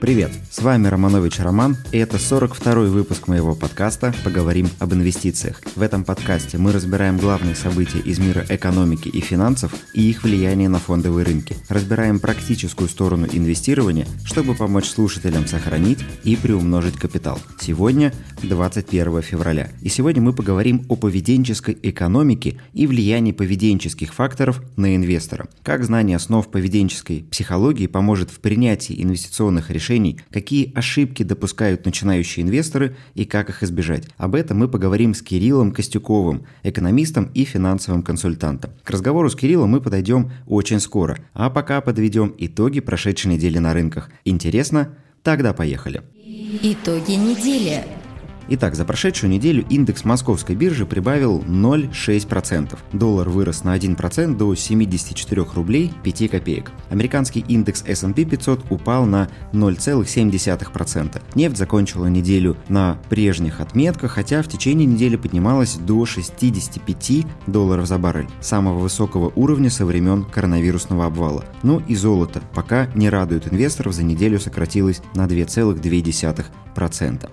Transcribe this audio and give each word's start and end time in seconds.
Привет, 0.00 0.30
с 0.50 0.60
вами 0.60 0.88
Романович 0.88 1.38
Роман, 1.38 1.78
и 1.90 1.96
это 1.96 2.18
42-й 2.18 2.90
выпуск 2.90 3.28
моего 3.28 3.54
подкаста 3.54 4.14
«Поговорим 4.24 4.68
об 4.78 4.92
инвестициях». 4.92 5.62
В 5.74 5.80
этом 5.80 6.04
подкасте 6.04 6.58
мы 6.58 6.72
разбираем 6.72 7.16
главные 7.16 7.54
события 7.54 8.00
из 8.00 8.18
мира 8.18 8.44
экономики 8.50 9.08
и 9.08 9.20
финансов 9.20 9.74
и 9.94 10.02
их 10.10 10.22
влияние 10.22 10.68
на 10.68 10.80
фондовые 10.80 11.24
рынки. 11.24 11.56
Разбираем 11.70 12.20
практическую 12.20 12.90
сторону 12.90 13.26
инвестирования, 13.32 14.06
чтобы 14.24 14.54
помочь 14.54 14.86
слушателям 14.86 15.46
сохранить 15.46 16.00
и 16.24 16.36
приумножить 16.36 16.98
капитал. 16.98 17.40
Сегодня 17.58 18.12
21 18.42 19.22
февраля, 19.22 19.70
и 19.80 19.88
сегодня 19.88 20.20
мы 20.20 20.34
поговорим 20.34 20.84
о 20.90 20.96
поведенческой 20.96 21.78
экономике 21.82 22.60
и 22.74 22.86
влиянии 22.86 23.32
поведенческих 23.32 24.12
факторов 24.12 24.62
на 24.76 24.94
инвестора. 24.94 25.48
Как 25.62 25.84
знание 25.84 26.16
основ 26.16 26.46
поведенческой 26.50 27.24
психологии 27.30 27.86
поможет 27.86 28.30
в 28.30 28.40
принятии 28.40 29.02
инвестиционных 29.02 29.70
решений 29.70 29.85
решений, 29.86 30.18
какие 30.32 30.72
ошибки 30.74 31.22
допускают 31.22 31.84
начинающие 31.84 32.44
инвесторы 32.44 32.96
и 33.14 33.24
как 33.24 33.48
их 33.50 33.62
избежать. 33.62 34.08
Об 34.16 34.34
этом 34.34 34.58
мы 34.58 34.68
поговорим 34.68 35.14
с 35.14 35.22
Кириллом 35.22 35.70
Костюковым, 35.70 36.42
экономистом 36.62 37.30
и 37.34 37.44
финансовым 37.44 38.02
консультантом. 38.02 38.72
К 38.82 38.90
разговору 38.90 39.30
с 39.30 39.36
Кириллом 39.36 39.70
мы 39.70 39.80
подойдем 39.80 40.32
очень 40.46 40.80
скоро, 40.80 41.18
а 41.34 41.50
пока 41.50 41.80
подведем 41.80 42.34
итоги 42.38 42.80
прошедшей 42.80 43.32
недели 43.32 43.58
на 43.58 43.74
рынках. 43.74 44.10
Интересно? 44.24 44.96
Тогда 45.22 45.52
поехали. 45.52 46.02
Итоги 46.62 47.12
недели. 47.12 47.84
Итак, 48.48 48.76
за 48.76 48.84
прошедшую 48.84 49.30
неделю 49.30 49.64
индекс 49.68 50.04
московской 50.04 50.54
биржи 50.54 50.86
прибавил 50.86 51.40
0,6%. 51.40 52.78
Доллар 52.92 53.28
вырос 53.28 53.64
на 53.64 53.76
1% 53.76 54.36
до 54.36 54.54
74 54.54 55.44
рублей 55.54 55.92
5 56.04 56.30
копеек. 56.30 56.70
Американский 56.90 57.44
индекс 57.48 57.82
S&P 57.86 58.24
500 58.24 58.66
упал 58.70 59.04
на 59.04 59.28
0,7%. 59.52 61.20
Нефть 61.34 61.56
закончила 61.56 62.06
неделю 62.06 62.56
на 62.68 62.98
прежних 63.08 63.60
отметках, 63.60 64.12
хотя 64.12 64.42
в 64.42 64.48
течение 64.48 64.86
недели 64.86 65.16
поднималась 65.16 65.74
до 65.74 66.06
65 66.06 67.26
долларов 67.46 67.86
за 67.86 67.98
баррель, 67.98 68.28
самого 68.40 68.78
высокого 68.78 69.32
уровня 69.34 69.70
со 69.70 69.84
времен 69.84 70.24
коронавирусного 70.24 71.06
обвала. 71.06 71.44
Ну 71.62 71.82
и 71.88 71.96
золото 71.96 72.42
пока 72.54 72.86
не 72.94 73.10
радует 73.10 73.52
инвесторов, 73.52 73.94
за 73.94 74.04
неделю 74.04 74.38
сократилось 74.38 75.02
на 75.14 75.26
2,2%. 75.26 77.30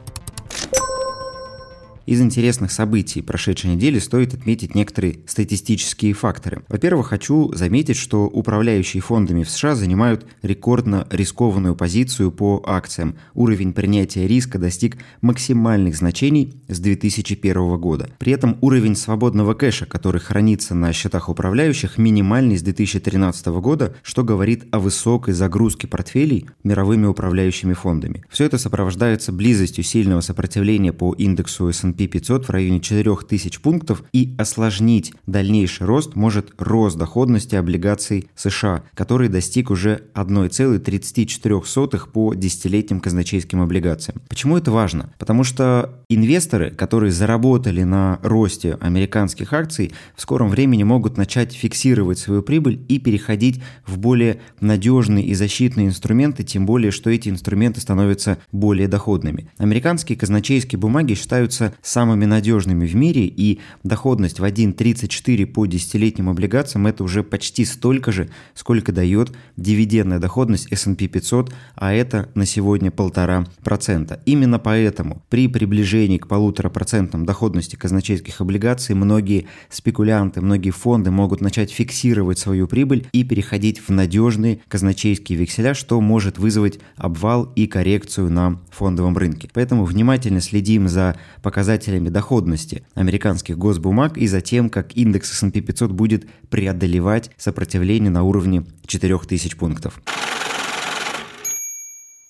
Из 2.05 2.19
интересных 2.19 2.73
событий 2.73 3.21
прошедшей 3.21 3.69
недели 3.69 3.97
стоит 3.97 4.33
отметить 4.33 4.75
некоторые 4.75 5.19
статистические 5.25 6.11
факторы. 6.13 6.63
Во-первых, 6.67 7.07
хочу 7.07 7.53
заметить, 7.53 7.95
что 7.95 8.25
управляющие 8.25 9.01
фондами 9.01 9.43
в 9.43 9.49
США 9.49 9.73
занимают 9.73 10.25
рекордно 10.41 11.07
рискованную 11.09 11.75
позицию 11.75 12.33
по 12.33 12.61
акциям. 12.65 13.15
Уровень 13.35 13.71
принятия 13.71 14.27
риска 14.27 14.59
достиг 14.59 14.97
максимальных 15.21 15.95
значений 15.95 16.61
с 16.67 16.79
2001 16.79 17.77
года. 17.77 18.09
При 18.19 18.33
этом 18.33 18.57
уровень 18.59 18.97
свободного 18.97 19.53
кэша, 19.53 19.85
который 19.85 20.19
хранится 20.19 20.75
на 20.75 20.91
счетах 20.91 21.29
управляющих, 21.29 21.97
минимальный 21.97 22.57
с 22.57 22.61
2013 22.63 23.45
года, 23.61 23.95
что 24.03 24.25
говорит 24.25 24.65
о 24.71 24.79
высокой 24.79 25.33
загрузке 25.33 25.88
портфелей 25.88 26.49
мировыми 26.65 27.05
управляющими 27.05 27.71
фондами. 27.71 28.25
Все 28.29 28.43
это 28.43 28.57
сопровождается 28.57 29.31
близостью 29.31 29.85
сильного 29.85 30.19
сопротивления 30.19 30.91
по 30.91 31.13
индексу 31.13 31.69
S&P 31.69 31.92
S&P 31.94 32.08
500 32.08 32.47
в 32.47 32.49
районе 32.49 32.80
4000 32.80 33.61
пунктов 33.61 34.03
и 34.11 34.33
осложнить 34.38 35.13
дальнейший 35.27 35.86
рост 35.86 36.16
может 36.16 36.53
рост 36.58 36.97
доходности 36.97 37.55
облигаций 37.55 38.30
США, 38.35 38.83
который 38.94 39.30
достиг 39.30 39.69
уже 39.72 40.03
1,34 40.16 42.11
по 42.11 42.33
десятилетним 42.33 43.00
казначейским 43.00 43.61
облигациям. 43.61 44.22
Почему 44.27 44.58
это 44.58 44.72
важно? 44.72 45.13
Потому 45.19 45.44
что 45.44 46.00
инвесторы, 46.09 46.72
которые 46.72 47.11
заработали 47.11 47.83
на 47.83 48.19
росте 48.23 48.78
американских 48.81 49.53
акций, 49.53 49.91
в 50.16 50.22
скором 50.22 50.50
времени 50.50 50.84
могут 50.84 51.17
начать 51.17 51.53
фиксировать 51.53 52.19
свою 52.19 52.41
прибыль 52.41 52.84
и 52.88 53.00
переходить 53.00 53.62
в 53.85 53.97
более 53.97 54.41
надежные 54.59 55.25
и 55.25 55.34
защитные 55.34 55.88
инструменты, 55.88 56.44
тем 56.44 56.66
более, 56.66 56.91
что 56.91 57.09
эти 57.09 57.29
инструменты 57.29 57.81
становятся 57.81 58.38
более 58.51 58.88
доходными. 58.88 59.50
Американские 59.57 60.17
казначейские 60.17 60.79
бумаги 60.79 61.13
считаются 61.13 61.73
самыми 61.83 62.25
надежными 62.25 62.88
в 62.88 62.95
мире, 62.95 63.25
и 63.25 63.59
доходность 63.83 64.39
в 64.39 64.44
1,34 64.44 65.45
по 65.45 65.66
десятилетним 65.67 66.29
облигациям 66.29 66.88
это 66.88 67.03
уже 67.03 67.23
почти 67.23 67.66
столько 67.66 68.11
же, 68.11 68.29
сколько 68.55 68.91
дает 68.91 69.31
дивидендная 69.57 70.19
доходность 70.19 70.72
S&P 70.72 71.07
500, 71.07 71.53
а 71.75 71.93
это 71.93 72.29
на 72.33 72.45
сегодня 72.45 72.89
полтора 72.89 73.45
процента. 73.63 74.22
Именно 74.25 74.57
поэтому 74.59 75.22
при 75.29 75.47
приближении 75.47 76.17
к 76.17 76.27
полутора 76.27 76.69
процентам 76.69 77.25
доходности 77.25 77.75
казначейских 77.75 78.39
облигаций 78.39 78.95
многие 78.95 79.47
спекулянты, 79.69 80.41
многие 80.41 80.72
фонды 80.72 81.11
могут 81.11 81.41
начать 81.41 81.72
фиксировать 81.72 82.39
свою 82.39 82.67
прибыль 82.67 83.07
и 83.11 83.25
переходить 83.25 83.79
в 83.79 83.89
надежные 83.89 84.61
казначейские 84.69 85.38
векселя, 85.38 85.73
что 85.73 85.99
может 85.99 86.38
вызвать 86.38 86.79
обвал 86.95 87.51
и 87.55 87.67
коррекцию 87.67 88.31
на 88.31 88.61
фондовом 88.72 89.17
рынке. 89.17 89.49
Поэтому 89.53 89.83
внимательно 89.83 90.39
следим 90.39 90.88
за 90.88 91.17
показателями 91.41 91.72
показателями 91.73 92.09
доходности 92.09 92.84
американских 92.94 93.57
госбумаг 93.57 94.17
и 94.17 94.28
за 94.28 94.41
тем, 94.41 94.69
как 94.69 94.95
индекс 94.95 95.31
S&P 95.31 95.61
500 95.61 95.91
будет 95.91 96.28
преодолевать 96.50 97.31
сопротивление 97.38 98.11
на 98.11 98.23
уровне 98.23 98.63
4000 98.85 99.57
пунктов. 99.57 100.00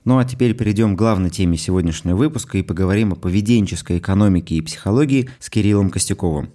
Ну 0.06 0.18
а 0.18 0.24
теперь 0.24 0.54
перейдем 0.54 0.96
к 0.96 0.98
главной 0.98 1.30
теме 1.30 1.58
сегодняшнего 1.58 2.16
выпуска 2.16 2.58
и 2.58 2.62
поговорим 2.62 3.12
о 3.12 3.16
поведенческой 3.16 3.98
экономике 3.98 4.56
и 4.56 4.62
психологии 4.62 5.30
с 5.40 5.50
Кириллом 5.50 5.90
Костюковым. 5.90 6.50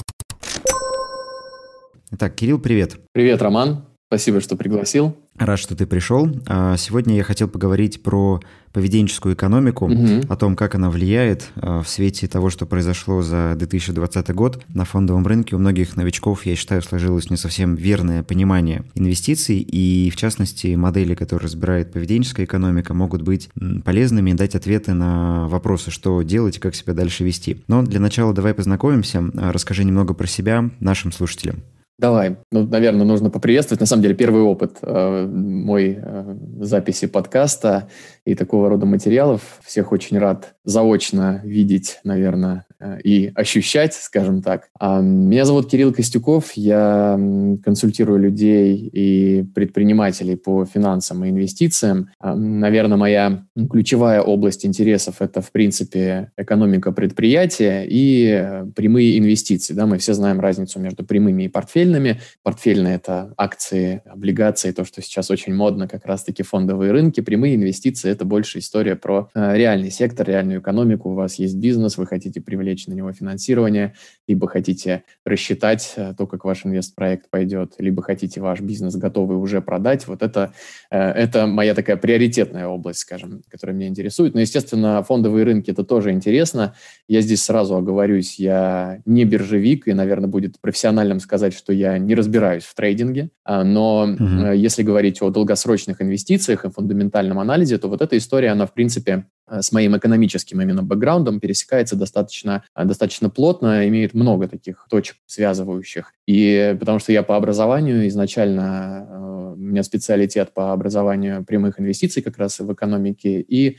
Итак, 2.13 2.35
Кирилл, 2.37 2.59
привет. 2.59 2.99
Привет, 3.13 3.43
Роман. 3.43 3.85
Спасибо, 4.09 4.41
что 4.41 4.57
пригласил. 4.57 5.15
Рад, 5.39 5.59
что 5.59 5.77
ты 5.77 5.87
пришел. 5.87 6.29
А, 6.47 6.77
сегодня 6.77 7.17
я 7.17 7.23
хотел 7.23 7.49
поговорить 7.49 8.03
про 8.03 8.41
поведенческую 8.73 9.35
экономику, 9.35 9.87
угу. 9.87 10.21
о 10.29 10.37
том, 10.37 10.55
как 10.57 10.75
она 10.75 10.91
влияет 10.91 11.51
а, 11.57 11.83
в 11.83 11.89
свете 11.89 12.27
того, 12.29 12.51
что 12.51 12.67
произошло 12.67 13.23
за 13.23 13.55
2020 13.57 14.35
год 14.35 14.63
на 14.75 14.85
фондовом 14.85 15.27
рынке. 15.27 15.57
У 15.57 15.59
многих 15.59 15.97
новичков, 15.97 16.45
я 16.45 16.57
считаю, 16.57 16.83
сложилось 16.83 17.31
не 17.31 17.37
совсем 17.37 17.77
верное 17.77 18.23
понимание 18.23 18.85
инвестиций, 18.95 19.59
и 19.59 20.11
в 20.11 20.17
частности 20.17 20.75
модели, 20.75 21.15
которые 21.15 21.45
разбирает 21.45 21.93
поведенческая 21.93 22.45
экономика, 22.45 22.93
могут 22.93 23.23
быть 23.23 23.49
полезными 23.85 24.31
и 24.31 24.35
дать 24.35 24.55
ответы 24.55 24.93
на 24.93 25.47
вопросы, 25.49 25.91
что 25.91 26.23
делать 26.23 26.57
и 26.57 26.61
как 26.61 26.75
себя 26.75 26.95
дальше 26.95 27.25
вести. 27.25 27.63
Но 27.69 27.83
для 27.83 28.01
начала 28.01 28.35
давай 28.35 28.55
познакомимся. 28.55 29.25
А, 29.37 29.53
расскажи 29.53 29.85
немного 29.85 30.15
про 30.15 30.27
себя 30.27 30.71
нашим 30.81 31.13
слушателям. 31.13 31.63
Давай. 31.99 32.37
Ну, 32.53 32.65
наверное, 32.65 33.05
нужно 33.05 33.29
поприветствовать. 33.29 33.81
На 33.81 33.87
самом 33.87 34.03
деле, 34.03 34.15
первый 34.15 34.43
опыт 34.43 34.79
э, 34.83 35.27
мой 35.27 35.99
э, 36.01 36.37
записи 36.61 37.09
подкаста 37.09 37.89
и 38.25 38.37
такого 38.37 38.69
рода 38.69 38.87
материалов. 38.87 39.59
Всех 39.65 39.91
очень 39.91 40.17
рад 40.19 40.55
заочно 40.63 41.41
видеть, 41.43 41.99
наверное, 42.05 42.67
и 43.05 43.33
ощущать, 43.35 43.95
скажем 43.95 44.43
так. 44.43 44.69
А, 44.79 45.01
меня 45.01 45.45
зовут 45.45 45.69
Кирилл 45.71 45.93
Костюков. 45.93 46.53
Я 46.53 47.19
консультирую 47.65 48.21
людей 48.21 48.77
и 48.93 49.43
предпринимателей 49.55 50.37
по 50.37 50.65
финансам 50.65 51.25
и 51.25 51.31
инвестициям. 51.31 52.11
А, 52.21 52.35
наверное, 52.35 52.97
моя 52.97 53.45
ключевая 53.71 54.23
область 54.23 54.65
интересов– 54.65 55.17
это, 55.21 55.41
в 55.41 55.51
принципе, 55.51 56.31
экономика 56.37 56.93
предприятия 56.93 57.85
и 57.85 58.31
э, 58.31 58.67
прямые 58.77 59.19
инвестиции. 59.19 59.75
Да, 59.75 59.87
мы 59.87 59.99
все 59.99 60.15
знаем 60.15 60.41
разницу 60.41 60.79
между 60.79 61.05
прямыми 61.05 61.45
и 61.45 61.49
портфельными. 61.49 62.21
Портфельные– 62.43 62.95
это 62.97 63.35
акции, 63.37 64.03
облигации, 64.07 64.71
то, 64.71 64.85
что 64.85 65.03
сейчас 65.03 65.31
очень 65.31 65.55
модно, 65.55 65.89
как 65.89 66.07
раз-таки 66.07 66.43
фондовые 66.43 66.93
рынки. 66.93 67.21
Прямые 67.21 67.57
инвестиции– 67.57 68.11
это 68.13 68.25
больше 68.25 68.61
история 68.61 68.95
про 68.95 69.31
э, 69.35 69.57
реальный 69.57 69.91
сектор, 69.91 70.29
реальную 70.29 70.61
экономику. 70.61 71.11
У 71.11 71.15
вас 71.15 71.39
есть 71.39 71.57
бизнес, 71.57 71.99
вы 71.99 72.07
хотите 72.07 72.41
привлечь 72.41 72.68
на 72.87 72.95
него 72.95 73.13
финансирование, 73.13 73.95
либо 74.27 74.47
хотите 74.47 75.05
рассчитать 75.25 75.95
э, 75.97 76.15
то, 76.17 76.27
как 76.27 76.45
ваш 76.45 76.67
инвестпроект 76.67 77.31
пойдет, 77.31 77.75
либо 77.79 78.03
хотите 78.03 78.41
ваш 78.41 78.61
бизнес 78.61 78.97
готовый 78.97 79.39
уже 79.39 79.61
продать. 79.61 80.07
Вот 80.07 80.23
это, 80.23 80.53
э, 80.91 80.99
это 80.99 81.47
моя 81.47 81.75
такая 81.75 81.97
приоритетная 81.97 82.67
область, 82.67 83.01
скажем, 83.01 83.43
которая 83.49 83.77
меня 83.77 83.89
интересует. 83.89 84.35
Но, 84.35 84.41
естественно, 84.41 85.03
фондовые 85.03 85.45
рынки– 85.45 85.71
это 85.73 85.85
тоже 85.85 86.13
интересно. 86.13 86.75
Я 87.09 87.21
здесь 87.21 87.43
сразу 87.43 87.77
оговорюсь, 87.77 88.39
я 88.39 89.01
не 89.05 89.25
биржевик, 89.25 89.89
и, 89.89 89.95
наверное, 89.95 90.29
будет 90.29 90.61
профессиональным 90.61 91.21
сказать, 91.21 91.55
что 91.55 91.73
я 91.73 91.99
не 91.99 92.15
разбираюсь 92.15 92.65
в 92.65 92.75
трейдинге, 92.75 93.31
а, 93.45 93.65
но 93.65 94.03
угу. 94.03 94.53
если 94.53 94.83
говорить 94.83 95.23
о 95.23 95.31
долгосрочных 95.31 96.03
инвестициях 96.03 96.65
и 96.65 96.71
фундаментальном 96.71 97.39
анализе, 97.39 97.79
то 97.79 97.89
вот 97.89 98.03
эта 98.03 98.17
история, 98.17 98.51
она, 98.51 98.67
в 98.67 98.75
принципе, 98.75 99.27
с 99.51 99.73
моим 99.73 99.97
экономическим 99.97 100.61
именно 100.61 100.83
бэкграундом 100.83 101.41
пересекается 101.41 101.97
достаточно, 101.97 102.65
э, 102.75 102.85
достаточно 102.85 103.31
плотно, 103.31 103.89
имеет 103.89 104.15
много 104.15 104.49
таких 104.49 104.87
точек 104.91 105.17
связывающих. 105.27 106.13
И 106.27 106.77
потому 106.79 106.99
что 106.99 107.13
я 107.13 107.23
по 107.23 107.37
образованию 107.37 108.09
изначально, 108.09 109.55
у 109.55 109.57
меня 109.57 109.83
специалитет 109.83 110.53
по 110.55 110.73
образованию 110.73 111.45
прямых 111.45 111.81
инвестиций 111.81 112.23
как 112.23 112.39
раз 112.39 112.59
в 112.61 112.73
экономике, 112.73 113.41
и 113.41 113.79